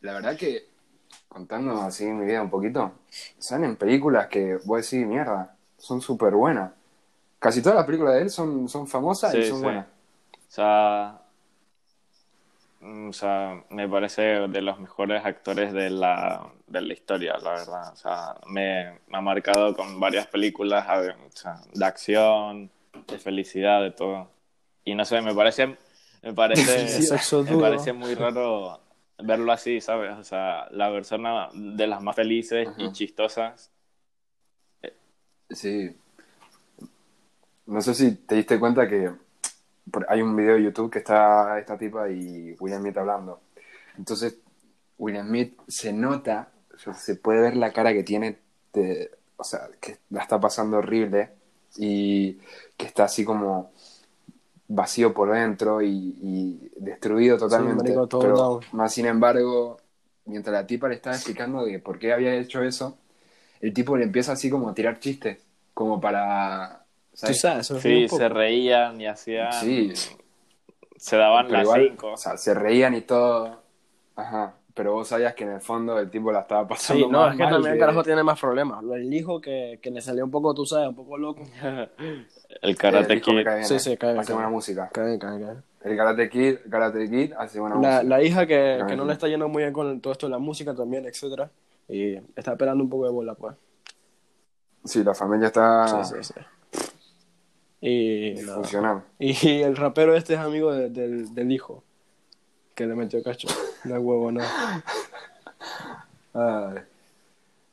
la 0.01 0.13
verdad 0.13 0.35
que, 0.35 0.67
contando 1.29 1.79
así 1.81 2.05
mi 2.05 2.25
vida 2.25 2.41
un 2.41 2.49
poquito, 2.49 2.91
salen 3.37 3.71
en 3.71 3.75
películas 3.77 4.27
que 4.27 4.57
vos 4.65 4.81
decís, 4.81 5.07
mierda, 5.07 5.55
son 5.77 6.01
súper 6.01 6.33
buenas. 6.33 6.71
Casi 7.39 7.61
todas 7.61 7.77
las 7.77 7.85
películas 7.85 8.15
de 8.15 8.21
él 8.23 8.29
son, 8.29 8.67
son 8.67 8.85
famosas 8.87 9.33
y 9.35 9.43
Sí, 9.43 9.49
son 9.49 9.57
sí. 9.59 9.63
buenas. 9.63 9.85
O 10.51 10.53
sea, 10.53 11.21
mm, 12.81 13.07
o 13.07 13.13
sea, 13.13 13.63
me 13.69 13.87
parece 13.87 14.21
de 14.21 14.61
los 14.61 14.81
mejores 14.81 15.25
actores 15.25 15.71
de 15.71 15.89
la, 15.89 16.51
de 16.67 16.81
la 16.81 16.91
historia, 16.91 17.37
la 17.37 17.51
verdad. 17.51 17.93
O 17.93 17.95
sea, 17.95 18.35
me, 18.47 18.99
me 19.07 19.17
ha 19.17 19.21
marcado 19.21 19.73
con 19.73 19.97
varias 20.01 20.27
películas 20.27 20.85
ver, 20.89 21.15
o 21.15 21.31
sea, 21.33 21.61
de 21.73 21.85
acción, 21.85 22.69
de 23.07 23.17
felicidad, 23.17 23.81
de 23.81 23.91
todo. 23.91 24.29
Y 24.83 24.93
no 24.93 25.05
sé, 25.05 25.21
me 25.21 25.33
parece, 25.33 25.77
me 26.21 26.33
parece, 26.33 26.99
me 27.49 27.57
parece 27.57 27.93
muy 27.93 28.13
raro 28.13 28.81
verlo 29.19 29.53
así, 29.53 29.79
¿sabes? 29.79 30.17
O 30.17 30.23
sea, 30.25 30.67
la 30.71 30.91
persona 30.91 31.47
de 31.53 31.87
las 31.87 32.03
más 32.03 32.17
felices 32.17 32.67
y 32.77 32.83
Ajá. 32.83 32.91
chistosas. 32.91 33.71
Sí. 35.49 35.95
No 37.67 37.79
sé 37.81 37.93
si 37.93 38.15
te 38.15 38.35
diste 38.35 38.59
cuenta 38.59 38.89
que 38.89 39.11
hay 40.09 40.21
un 40.21 40.35
video 40.35 40.55
de 40.55 40.63
YouTube 40.63 40.91
que 40.91 40.99
está 40.99 41.59
esta 41.59 41.77
tipa 41.77 42.09
y 42.09 42.55
William 42.59 42.81
Smith 42.81 42.97
hablando. 42.97 43.41
Entonces, 43.97 44.37
William 44.97 45.27
Smith 45.27 45.59
se 45.67 45.93
nota, 45.93 46.51
o 46.75 46.77
sea, 46.79 46.93
se 46.93 47.15
puede 47.15 47.41
ver 47.41 47.55
la 47.57 47.73
cara 47.73 47.93
que 47.93 48.03
tiene, 48.03 48.39
de- 48.73 49.11
o 49.37 49.43
sea, 49.43 49.69
que 49.81 49.97
la 50.11 50.21
está 50.23 50.39
pasando 50.39 50.77
horrible 50.77 51.31
y 51.77 52.35
que 52.77 52.85
está 52.87 53.05
así 53.05 53.25
como 53.25 53.71
vacío 54.67 55.13
por 55.13 55.31
dentro 55.33 55.81
y, 55.81 55.87
y 56.21 56.71
destruido 56.77 57.37
totalmente. 57.37 57.73
marico, 57.75 58.07
todo 58.07 58.19
Pero 58.19 58.59
más 58.71 58.93
sin 58.93 59.05
embargo, 59.05 59.77
mientras 60.25 60.53
la 60.53 60.67
tipa 60.67 60.87
le 60.87 60.95
estaba 60.95 61.15
explicando 61.15 61.65
de 61.65 61.79
por 61.79 61.99
qué 61.99 62.13
había 62.13 62.35
hecho 62.35 62.63
eso, 62.63 62.97
el 63.61 63.73
tipo 63.73 63.97
le 63.97 64.05
empieza 64.05 64.33
así 64.33 64.49
como 64.49 64.69
a 64.69 64.73
tirar 64.75 64.99
chistes, 64.99 65.39
como 65.73 66.01
para... 66.01 66.80
Sí, 67.13 68.07
se 68.07 68.29
reían 68.29 68.99
y 68.99 69.05
hacían. 69.07 69.51
Sí. 69.53 69.93
Se 70.97 71.17
daban 71.17 71.45
Pero 71.47 71.57
las 71.57 71.63
igual, 71.65 71.87
cinco. 71.89 72.11
o 72.13 72.17
sea, 72.17 72.37
se 72.37 72.53
reían 72.53 72.93
y 72.95 73.01
todo. 73.01 73.61
Ajá. 74.15 74.53
Pero 74.73 74.93
vos 74.93 75.07
sabías 75.09 75.33
que 75.33 75.43
en 75.43 75.51
el 75.51 75.61
fondo 75.61 75.99
el 75.99 76.09
tipo 76.09 76.31
la 76.31 76.41
estaba 76.41 76.65
pasando 76.65 77.05
Sí, 77.05 77.11
no, 77.11 77.19
más 77.21 77.31
es 77.31 77.37
que 77.37 77.43
mal 77.43 77.53
también 77.53 77.73
el 77.73 77.79
carajo 77.79 78.03
tiene 78.03 78.23
más 78.23 78.39
problemas. 78.39 78.83
El 78.93 79.13
hijo 79.13 79.41
que, 79.41 79.79
que 79.81 79.91
le 79.91 79.99
salió 80.01 80.23
un 80.23 80.31
poco, 80.31 80.53
tú 80.53 80.65
sabes, 80.65 80.87
un 80.87 80.95
poco 80.95 81.17
loco. 81.17 81.41
El 82.61 82.77
Karate 82.77 83.19
Kid. 83.19 83.43
cae 83.43 83.63
Sí, 83.65 83.79
sí, 83.79 83.97
cae 83.97 84.11
bien, 84.11 84.19
Hace 84.21 84.27
cae 84.27 84.35
buena 84.35 84.49
música. 84.49 84.89
Cae, 84.93 85.19
cae, 85.19 85.41
cae. 85.41 85.55
El 85.83 85.97
Karate 85.97 86.29
Kid, 86.29 86.55
Karate 86.69 87.09
Kid 87.09 87.33
hace 87.37 87.59
buena 87.59 87.75
La, 87.75 87.81
música. 87.81 88.03
la 88.03 88.23
hija 88.23 88.45
que, 88.47 88.81
que 88.87 88.95
no 88.95 89.03
le 89.05 89.13
está 89.13 89.27
yendo 89.27 89.49
muy 89.49 89.63
bien 89.63 89.73
con 89.73 89.99
todo 89.99 90.13
esto 90.13 90.27
de 90.27 90.31
la 90.31 90.39
música 90.39 90.73
también, 90.73 91.05
etcétera 91.05 91.49
Y 91.89 92.15
está 92.35 92.51
esperando 92.53 92.83
un 92.83 92.89
poco 92.89 93.05
de 93.05 93.11
bola, 93.11 93.33
pues. 93.35 93.55
Sí, 94.85 95.03
la 95.03 95.13
familia 95.13 95.47
está 95.47 95.87
Sí, 96.05 96.15
sí, 96.15 96.23
sí. 96.33 96.39
Y, 97.81 98.33
nada. 98.41 98.55
funcionando. 98.57 99.03
y 99.19 99.61
el 99.61 99.75
rapero 99.75 100.15
este 100.15 100.35
es 100.35 100.39
amigo 100.39 100.71
de- 100.73 100.89
del, 100.89 101.33
del 101.33 101.51
hijo 101.51 101.83
que 102.75 102.85
le 102.85 102.95
metió 102.95 103.21
cacho. 103.23 103.47
No 103.83 103.95
es 103.97 104.01
huevo, 104.01 104.31
no. 104.31 104.41
Ay. 106.33 106.79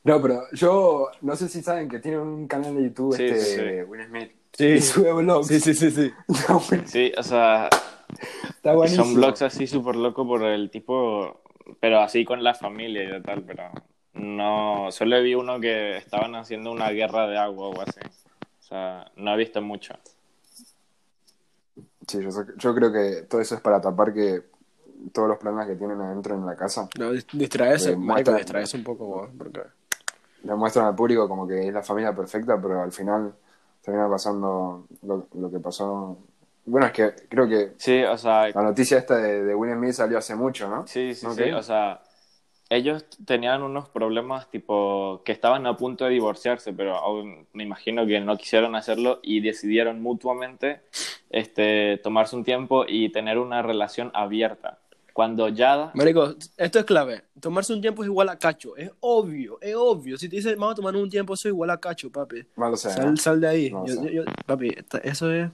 No, 0.03 0.21
pero 0.21 0.41
yo 0.53 1.09
no 1.21 1.35
sé 1.35 1.47
si 1.49 1.61
saben 1.61 1.89
que 1.89 1.99
tiene 1.99 2.17
un 2.19 2.47
canal 2.47 2.75
de 2.75 2.83
YouTube 2.83 3.15
Sí, 3.15 3.25
este 3.25 3.39
sí, 3.41 3.57
de 3.61 3.83
Will 3.83 4.05
Smith. 4.07 4.31
Sí. 4.53 4.65
Y 4.65 4.81
sube 4.81 5.13
vlogs. 5.13 5.47
Sí, 5.47 5.59
sí, 5.59 5.73
sí, 5.73 5.91
sí. 5.91 6.11
No, 6.49 6.59
Sí, 6.85 7.11
o 7.17 7.23
sea, 7.23 7.69
está 8.49 8.73
buenísimo. 8.73 9.05
son 9.05 9.13
blogs 9.15 9.41
así 9.43 9.67
súper 9.67 9.95
locos 9.95 10.25
por 10.25 10.43
el 10.43 10.69
tipo, 10.71 11.41
pero 11.79 11.99
así 12.01 12.25
con 12.25 12.43
la 12.43 12.53
familia 12.55 13.17
y 13.17 13.21
tal, 13.21 13.43
pero 13.43 13.69
no, 14.13 14.87
solo 14.91 15.21
vi 15.21 15.35
uno 15.35 15.59
que 15.59 15.97
estaban 15.97 16.35
haciendo 16.35 16.71
una 16.71 16.89
guerra 16.89 17.27
de 17.27 17.37
agua 17.37 17.67
o 17.69 17.81
así. 17.81 17.99
O 18.69 18.75
sea, 18.75 19.11
no 19.15 19.33
he 19.33 19.37
visto 19.37 19.61
mucho. 19.63 19.95
Sí, 22.07 22.19
yo, 22.21 22.29
yo 22.55 22.75
creo 22.75 22.91
que 22.91 23.23
todo 23.23 23.41
eso 23.41 23.55
es 23.55 23.61
para 23.61 23.81
tapar 23.81 24.13
que 24.13 24.43
todos 25.11 25.27
los 25.27 25.37
problemas 25.39 25.65
que 25.67 25.75
tienen 25.75 25.99
adentro 26.01 26.35
en 26.35 26.45
la 26.45 26.55
casa 26.55 26.87
No, 26.99 27.11
dis- 27.13 27.25
distraerse, 27.33 27.91
Eh, 27.91 27.95
marico, 27.95 28.31
muestra- 28.31 28.37
distraerse 28.37 28.77
un 28.77 28.83
poco, 28.83 29.07
weón, 29.07 29.37
porque... 29.39 29.61
le 30.43 30.53
muestran 30.53 30.85
al 30.85 30.95
público 30.95 31.27
como 31.27 31.47
que 31.47 31.67
es 31.67 31.73
la 31.73 31.81
familia 31.81 32.13
perfecta, 32.15 32.61
pero 32.61 32.83
al 32.83 32.91
final 32.91 33.33
termina 33.81 34.07
pasando 34.07 34.85
lo, 35.01 35.27
lo 35.33 35.49
que 35.51 35.59
pasó. 35.59 36.17
Bueno, 36.65 36.85
es 36.87 36.93
que 36.93 37.13
creo 37.27 37.47
que 37.47 37.73
Sí, 37.77 38.03
o 38.03 38.17
sea, 38.19 38.49
la 38.49 38.61
noticia 38.61 38.99
esta 38.99 39.17
de, 39.17 39.43
de 39.45 39.55
Will 39.55 39.73
Smith 39.73 39.93
salió 39.93 40.19
hace 40.19 40.35
mucho, 40.35 40.69
¿no? 40.69 40.85
Sí, 40.85 41.15
sí, 41.15 41.25
¿No 41.25 41.33
sí. 41.33 41.51
O 41.51 41.63
sea, 41.63 42.01
ellos 42.69 43.05
tenían 43.25 43.63
unos 43.63 43.89
problemas 43.89 44.49
tipo 44.49 45.21
que 45.25 45.31
estaban 45.31 45.65
a 45.65 45.75
punto 45.75 46.05
de 46.05 46.11
divorciarse, 46.11 46.71
pero 46.73 46.95
aún 46.97 47.47
me 47.53 47.63
imagino 47.63 48.05
que 48.05 48.19
no 48.19 48.37
quisieron 48.37 48.75
hacerlo 48.75 49.19
y 49.23 49.39
decidieron 49.41 50.01
mutuamente 50.01 50.81
este, 51.29 51.97
tomarse 52.03 52.35
un 52.35 52.43
tiempo 52.43 52.85
y 52.87 53.09
tener 53.09 53.37
una 53.39 53.61
relación 53.61 54.11
abierta. 54.13 54.77
Cuando 55.13 55.49
Yada, 55.49 55.91
Marico, 55.95 56.33
esto 56.55 56.79
es 56.79 56.85
clave. 56.85 57.23
Tomarse 57.41 57.73
un 57.73 57.81
tiempo 57.81 58.03
es 58.03 58.07
igual 58.07 58.29
a 58.29 58.37
cacho. 58.37 58.77
Es 58.77 58.89
obvio, 59.01 59.57
es 59.59 59.75
obvio. 59.75 60.17
Si 60.17 60.29
te 60.29 60.37
dicen, 60.37 60.53
vamos 60.57 60.73
a 60.73 60.75
tomar 60.75 60.95
un 60.95 61.09
tiempo, 61.09 61.33
eso 61.33 61.49
es 61.49 61.51
igual 61.53 61.71
a 61.71 61.77
cacho, 61.79 62.09
papi. 62.09 62.45
Sal, 62.77 63.11
¿no? 63.11 63.17
sal 63.17 63.41
de 63.41 63.47
ahí. 63.47 63.69
No 63.69 63.85
Yo- 63.85 63.95
sé. 63.95 64.01
yo- 64.03 64.23
yo- 64.23 64.31
papi, 64.45 64.69
eso 65.03 65.29
es 65.33 65.49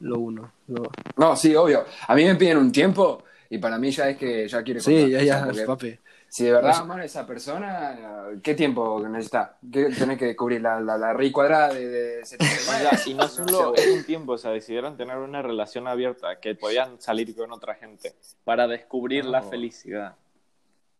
lo 0.00 0.18
uno. 0.18 0.52
lo- 0.68 0.90
No, 1.16 1.34
sí, 1.34 1.54
obvio. 1.56 1.84
A 2.08 2.14
mí 2.14 2.24
me 2.24 2.34
piden 2.34 2.58
un 2.58 2.72
tiempo 2.72 3.22
y 3.48 3.56
para 3.56 3.78
mí 3.78 3.90
ya 3.90 4.10
es 4.10 4.18
que 4.18 4.46
ya 4.48 4.62
quiere 4.62 4.80
Sí, 4.80 5.08
ya, 5.10 5.22
ya, 5.22 5.44
porque 5.46 5.62
papi. 5.62 5.98
Si 6.34 6.42
de 6.42 6.50
verdad 6.50 6.74
amas 6.78 6.98
a 6.98 7.04
esa 7.04 7.26
persona, 7.28 7.96
¿qué 8.42 8.56
tiempo 8.56 9.00
necesitas? 9.08 9.50
¿Qué 9.72 9.84
tenés 9.96 10.18
que 10.18 10.34
cubrir? 10.34 10.62
¿La, 10.62 10.80
la, 10.80 10.98
la 10.98 11.12
raíz 11.12 11.32
cuadrada 11.32 11.72
de, 11.72 11.86
de 11.86 12.22
o 12.22 12.26
79? 12.26 12.96
sea, 12.96 13.00
y 13.06 13.14
no 13.14 13.28
solo 13.28 13.72
es 13.76 13.86
un 13.86 14.02
tiempo, 14.02 14.32
o 14.32 14.38
sea, 14.38 14.50
decidieron 14.50 14.96
tener 14.96 15.16
una 15.18 15.42
relación 15.42 15.86
abierta, 15.86 16.40
que 16.40 16.56
podían 16.56 17.00
salir 17.00 17.36
con 17.36 17.52
otra 17.52 17.76
gente 17.76 18.16
para 18.42 18.66
descubrir 18.66 19.26
la 19.26 19.42
felicidad. 19.42 20.16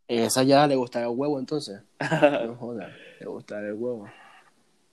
Esa 0.06 0.44
ya 0.44 0.68
le 0.68 0.76
gusta 0.76 1.00
el 1.00 1.08
huevo, 1.08 1.40
entonces. 1.40 1.82
No 1.98 2.54
jodas, 2.60 2.92
le 3.18 3.26
gusta 3.26 3.58
el 3.58 3.72
huevo. 3.72 4.08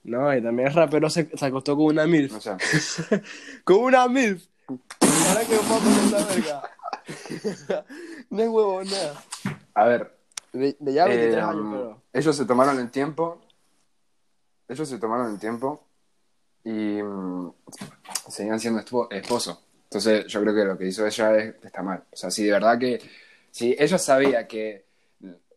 No, 0.02 0.36
y 0.36 0.42
también 0.42 0.66
el 0.66 0.74
rapero 0.74 1.08
se, 1.08 1.30
se 1.36 1.46
acostó 1.46 1.76
con 1.76 1.84
una 1.84 2.04
MILF. 2.04 2.32
No 2.32 2.40
sé. 2.40 2.56
¡Con 3.62 3.76
una 3.76 4.08
MILF! 4.08 4.44
Ahora 4.66 5.44
que 5.44 5.56
vamos 5.56 5.80
a 5.80 5.84
poner 5.84 6.10
la 6.10 6.26
verga. 6.34 7.84
no 8.30 8.42
es 8.42 8.48
huevo, 8.48 8.82
nada. 8.82 9.24
A 9.74 9.84
ver, 9.84 10.21
De, 10.52 10.76
de 10.78 10.92
ya 10.92 11.06
23 11.06 11.34
Eh, 11.34 11.40
años, 11.40 11.66
pero. 11.70 12.02
Ellos 12.12 12.36
se 12.36 12.44
tomaron 12.44 12.78
el 12.78 12.90
tiempo. 12.90 13.40
Ellos 14.68 14.88
se 14.88 14.98
tomaron 14.98 15.32
el 15.32 15.38
tiempo 15.38 15.84
y 16.64 17.02
mm, 17.02 17.52
seguían 18.28 18.60
siendo 18.60 18.80
espo- 18.80 19.08
esposos. 19.10 19.58
Entonces, 19.84 20.26
yo 20.26 20.40
creo 20.42 20.54
que 20.54 20.64
lo 20.64 20.78
que 20.78 20.86
hizo 20.86 21.06
ella 21.06 21.36
es, 21.36 21.54
está 21.62 21.82
mal. 21.82 22.02
O 22.10 22.16
sea, 22.16 22.30
si 22.30 22.44
de 22.44 22.52
verdad 22.52 22.78
que. 22.78 23.00
Si 23.50 23.76
ella 23.78 23.98
sabía 23.98 24.46
que 24.46 24.86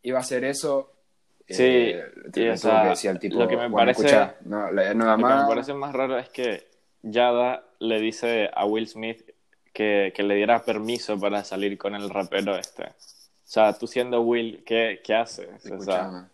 iba 0.04 0.18
a 0.18 0.22
hacer 0.22 0.44
eso. 0.44 0.92
Sí, 1.48 1.62
eh, 1.64 2.04
y, 2.34 2.48
o 2.50 2.58
sea, 2.58 2.94
que 3.00 3.08
al 3.10 3.20
tipo, 3.20 3.38
lo 3.38 3.48
que 3.48 3.56
me 3.56 3.68
bueno, 3.70 3.76
parece- 3.76 4.02
escucha, 4.08 4.36
no, 4.46 4.72
no 4.72 4.82
da 4.82 4.94
Lo 4.94 5.18
que 5.18 5.24
más. 5.24 5.44
me 5.44 5.48
parece 5.50 5.74
más 5.76 5.94
raro 5.94 6.18
es 6.18 6.30
que 6.30 6.68
Yada 7.04 7.64
le 7.80 8.00
dice 8.02 8.50
a 8.54 8.66
Will 8.66 8.88
Smith 8.88 9.22
que, 9.72 10.12
que 10.16 10.24
le 10.24 10.34
diera 10.36 10.64
permiso 10.66 11.20
para 11.20 11.44
salir 11.44 11.78
con 11.78 11.94
el 11.96 12.10
rapero 12.10 12.56
este. 12.58 12.94
O 13.46 13.48
sea, 13.48 13.74
tú 13.74 13.86
siendo 13.86 14.22
Will, 14.22 14.64
¿qué, 14.66 15.02
qué 15.04 15.14
haces? 15.16 15.72
O 15.72 15.80
sea. 15.82 16.28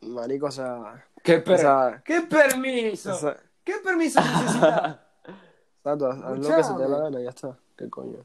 Marico, 0.00 0.46
o 0.46 0.50
sea. 0.50 1.04
¿Qué, 1.22 1.38
per- 1.38 1.54
o 1.54 1.58
sea, 1.58 2.02
¿Qué 2.04 2.20
permiso? 2.22 3.12
o 3.12 3.16
sea, 3.16 3.36
¿Qué 3.64 3.74
permiso 3.84 4.20
necesitas? 4.20 4.96
Exacto, 5.84 6.06
haz 6.10 6.38
lo 6.38 6.56
que 6.56 6.62
se 6.62 6.74
te 6.74 6.82
dé 6.82 6.88
la 6.88 6.98
gana, 6.98 7.20
ya 7.20 7.30
está. 7.30 7.56
¿Qué 7.76 7.90
coño? 7.90 8.18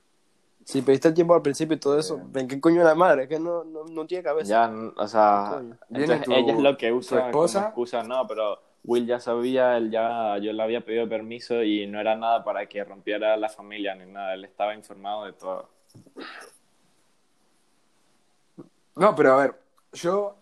Si 0.63 0.81
pediste 0.81 1.07
el 1.07 1.13
tiempo 1.15 1.33
al 1.33 1.41
principio 1.41 1.75
y 1.75 1.79
todo 1.79 1.97
eso, 1.97 2.19
ven 2.25 2.47
qué 2.47 2.59
coño 2.59 2.81
es 2.81 2.85
la 2.85 2.93
madre, 2.93 3.23
es 3.23 3.29
que 3.29 3.39
no, 3.39 3.63
no, 3.63 3.85
no 3.85 4.05
tiene 4.05 4.23
cabeza. 4.23 4.49
ya, 4.49 4.71
o 4.97 5.07
sea, 5.07 5.61
entonces 5.89 6.21
tu- 6.23 6.33
ella 6.33 6.53
es 6.53 6.59
lo 6.59 6.77
que 6.77 6.89
tu 6.89 6.95
usa 6.97 7.25
esposa. 7.27 7.59
como 7.59 7.67
excusa, 7.69 8.03
no, 8.03 8.27
pero 8.27 8.59
Will 8.83 9.07
ya 9.07 9.19
sabía, 9.19 9.77
él 9.77 9.89
ya, 9.89 10.37
yo 10.39 10.51
le 10.53 10.61
había 10.61 10.81
pedido 10.81 11.07
permiso 11.09 11.63
y 11.63 11.87
no 11.87 11.99
era 11.99 12.15
nada 12.15 12.43
para 12.43 12.65
que 12.67 12.83
rompiera 12.83 13.35
la 13.37 13.49
familia 13.49 13.95
ni 13.95 14.11
nada, 14.11 14.33
él 14.33 14.43
estaba 14.45 14.75
informado 14.75 15.25
de 15.25 15.33
todo. 15.33 15.69
No, 18.97 19.15
pero 19.15 19.33
a 19.33 19.41
ver, 19.43 19.55
yo. 19.93 20.35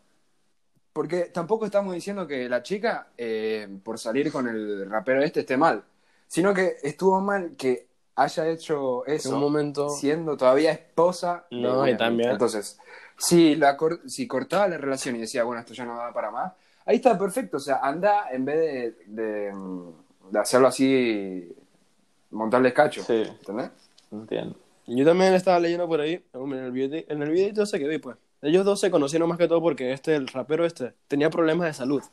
Porque 0.93 1.25
tampoco 1.25 1.65
estamos 1.65 1.93
diciendo 1.93 2.25
que 2.25 2.47
la 2.47 2.63
chica, 2.63 3.09
eh, 3.17 3.67
por 3.83 3.99
salir 3.99 4.31
con 4.31 4.47
el 4.47 4.89
rapero 4.89 5.21
este, 5.21 5.41
esté 5.41 5.57
mal. 5.57 5.83
Sino 6.27 6.53
que 6.53 6.77
estuvo 6.83 7.19
mal 7.19 7.55
que 7.57 7.87
haya 8.15 8.47
hecho 8.47 9.05
En 9.05 9.15
eso 9.15 9.35
un 9.35 9.41
momento. 9.41 9.89
siendo 9.89 10.37
todavía 10.37 10.71
esposa. 10.71 11.45
de 11.51 11.57
No, 11.57 11.81
Will 11.81 11.95
y 11.95 11.97
también- 11.97 12.29
Entonces, 12.31 12.79
si, 13.17 13.55
la 13.55 13.75
cor- 13.75 14.01
si 14.09 14.25
cortaba 14.25 14.69
la 14.69 14.77
relación 14.77 15.17
y 15.17 15.19
decía, 15.19 15.43
bueno, 15.43 15.59
esto 15.59 15.73
ya 15.73 15.83
no 15.83 15.97
da 15.97 16.13
para 16.13 16.31
más, 16.31 16.53
ahí 16.85 16.95
está 16.95 17.17
perfecto. 17.17 17.57
O 17.57 17.59
sea, 17.59 17.79
anda 17.83 18.29
en 18.31 18.45
vez 18.45 18.57
de, 18.57 19.21
de, 19.21 19.51
mm, 19.53 19.89
de 20.31 20.39
hacerlo 20.39 20.69
así 20.69 21.53
montarles 22.31 22.71
cacho. 22.73 23.03
Sí. 23.03 23.21
¿Entendés? 23.27 23.69
Entiendo. 24.11 24.57
Yo 24.87 25.03
también 25.03 25.33
estaba 25.33 25.59
leyendo 25.59 25.87
por 25.89 25.99
ahí, 25.99 26.23
en 26.33 26.53
el 26.53 26.71
video, 26.71 27.03
en 27.09 27.21
el 27.21 27.31
videito 27.31 27.63
ese 27.63 27.79
que 27.79 27.87
vi, 27.89 27.97
pues. 27.97 28.15
Ellos 28.45 28.63
dos 28.63 28.79
se 28.79 28.91
conocieron 28.91 29.27
más 29.27 29.39
que 29.39 29.47
todo 29.47 29.59
porque 29.59 29.91
este, 29.91 30.15
el 30.15 30.27
rapero 30.27 30.65
este, 30.65 30.93
tenía 31.07 31.31
problemas 31.31 31.65
de 31.65 31.73
salud. 31.73 32.03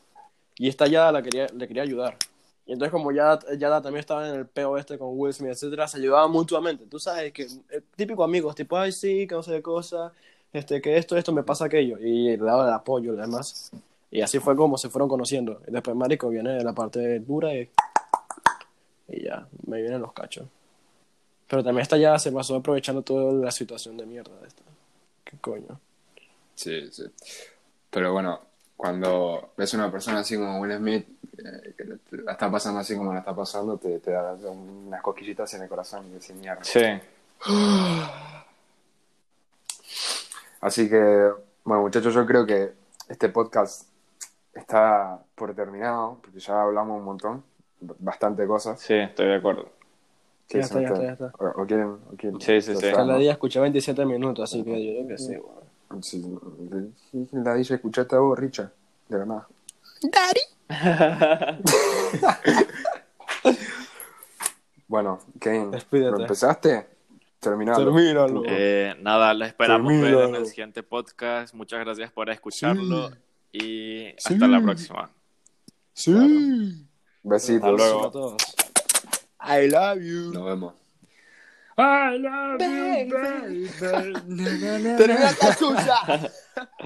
Y 0.57 0.67
esta 0.67 0.87
Yada 0.87 1.11
la 1.11 1.21
quería, 1.21 1.45
le 1.53 1.67
quería 1.67 1.83
ayudar. 1.83 2.17
Y 2.65 2.73
entonces 2.73 2.91
como 2.91 3.11
Yada, 3.11 3.39
Yada 3.55 3.83
también 3.83 3.99
estaba 3.99 4.27
en 4.27 4.35
el 4.35 4.47
peo 4.47 4.75
este 4.79 4.97
con 4.97 5.09
Will 5.11 5.31
Smith, 5.31 5.51
etcétera, 5.51 5.87
se 5.87 5.99
ayudaban 5.99 6.31
mutuamente. 6.31 6.85
Tú 6.87 6.97
sabes 6.97 7.31
que 7.33 7.43
eh, 7.43 7.81
típico 7.95 8.23
amigos, 8.23 8.55
tipo, 8.55 8.75
ay 8.75 8.91
sí, 8.91 9.27
que 9.27 9.35
no 9.35 9.43
sé 9.43 9.51
qué 9.51 9.61
cosa, 9.61 10.11
este, 10.51 10.81
que 10.81 10.97
esto, 10.97 11.15
esto 11.15 11.31
me 11.33 11.43
pasa 11.43 11.65
aquello. 11.65 11.99
Y 11.99 12.35
le 12.35 12.37
daba 12.37 12.67
el 12.67 12.73
apoyo 12.73 13.13
y 13.13 13.17
demás. 13.17 13.71
Y 14.09 14.21
así 14.21 14.39
fue 14.39 14.55
como 14.55 14.79
se 14.79 14.89
fueron 14.89 15.09
conociendo. 15.09 15.61
Y 15.67 15.71
después 15.71 15.95
Marico 15.95 16.29
viene 16.29 16.63
la 16.63 16.73
parte 16.73 17.19
dura 17.19 17.53
y, 17.53 17.69
y 19.07 19.23
ya, 19.23 19.47
me 19.67 19.81
vienen 19.83 20.01
los 20.01 20.13
cachos. 20.13 20.47
Pero 21.47 21.63
también 21.63 21.83
esta 21.83 21.97
ya 21.97 22.17
se 22.17 22.31
pasó 22.31 22.55
aprovechando 22.55 23.03
toda 23.03 23.33
la 23.33 23.51
situación 23.51 23.97
de 23.97 24.07
mierda 24.07 24.35
de 24.41 24.47
esta. 24.47 24.63
¿Qué 25.23 25.37
coño? 25.37 25.79
Sí, 26.55 26.89
sí. 26.91 27.03
Pero 27.89 28.11
bueno, 28.13 28.39
cuando 28.77 29.51
ves 29.57 29.73
una 29.73 29.91
persona 29.91 30.19
así 30.19 30.35
como 30.35 30.59
Will 30.59 30.77
Smith, 30.77 31.07
eh, 31.37 31.73
que 31.77 31.83
la 32.23 32.31
está 32.33 32.49
pasando 32.51 32.79
así 32.79 32.95
como 32.95 33.13
la 33.13 33.19
está 33.19 33.35
pasando, 33.35 33.77
te, 33.77 33.99
te 33.99 34.11
da 34.11 34.33
unas 34.33 35.01
cosquillitas 35.01 35.53
en 35.53 35.63
el 35.63 35.69
corazón 35.69 36.05
y 36.07 36.11
decís 36.11 36.33
mierda. 36.35 36.63
Sí. 36.63 36.81
Así 40.61 40.89
que, 40.89 41.29
bueno, 41.65 41.83
muchachos, 41.83 42.13
yo 42.13 42.25
creo 42.25 42.45
que 42.45 42.71
este 43.09 43.27
podcast 43.29 43.89
está 44.53 45.19
por 45.35 45.53
terminado, 45.53 46.19
porque 46.21 46.39
ya 46.39 46.61
hablamos 46.61 46.99
un 46.99 47.03
montón, 47.03 47.43
bastante 47.81 48.47
cosas. 48.47 48.79
Sí, 48.79 48.93
estoy 48.93 49.27
de 49.27 49.35
acuerdo. 49.35 49.67
¿Qué 50.47 50.59
Ya 50.59 50.63
está, 50.63 50.81
ya 50.81 51.17
O, 51.39 51.63
o 51.63 51.65
quieren, 51.65 51.87
o 52.11 52.15
quieren- 52.17 52.39
Sí, 52.39 52.61
sí, 52.61 52.71
o 52.71 52.75
sí. 52.79 52.91
Cada 52.91 53.17
día 53.17 53.33
escuché 53.33 53.59
27 53.59 54.05
minutos, 54.05 54.49
así 54.49 54.63
que 54.63 54.85
yo 54.85 54.93
creo 54.93 55.07
que 55.09 55.17
sí. 55.17 55.31
weón. 55.35 55.63
Sí, 56.01 56.21
sí, 57.11 57.27
la 57.33 57.53
dije, 57.55 57.75
escuchaste 57.75 58.15
a 58.15 58.19
vos, 58.19 58.37
Richard, 58.39 58.71
de 59.09 59.17
la 59.19 59.25
nada. 59.25 59.47
Bueno, 64.87 65.19
Kane. 65.39 65.71
¿lo 65.91 66.19
empezaste? 66.21 66.87
Terminado. 67.39 67.83
Termínalo. 67.83 68.43
Eh, 68.45 68.95
nada, 69.01 69.33
les 69.33 69.49
esperamos 69.49 69.91
ver 69.91 70.13
en 70.29 70.35
el 70.35 70.45
siguiente 70.45 70.83
podcast. 70.83 71.53
Muchas 71.55 71.79
gracias 71.79 72.11
por 72.11 72.29
escucharlo 72.29 73.11
y 73.51 74.09
hasta 74.09 74.29
Sí. 74.29 74.37
la 74.37 74.61
próxima. 74.61 75.09
Sí. 75.93 76.87
Besitos. 77.23 77.63
Hasta 77.63 77.71
luego. 77.71 78.07
a 78.07 78.11
todos. 78.11 78.37
I 79.41 79.67
love 79.69 79.99
you. 80.01 80.31
Nos 80.33 80.45
vemos. 80.45 80.73
I 81.77 82.17
love 82.17 82.61
you, 82.61 83.09
baby. 83.09 83.67
Termina. 84.99 86.31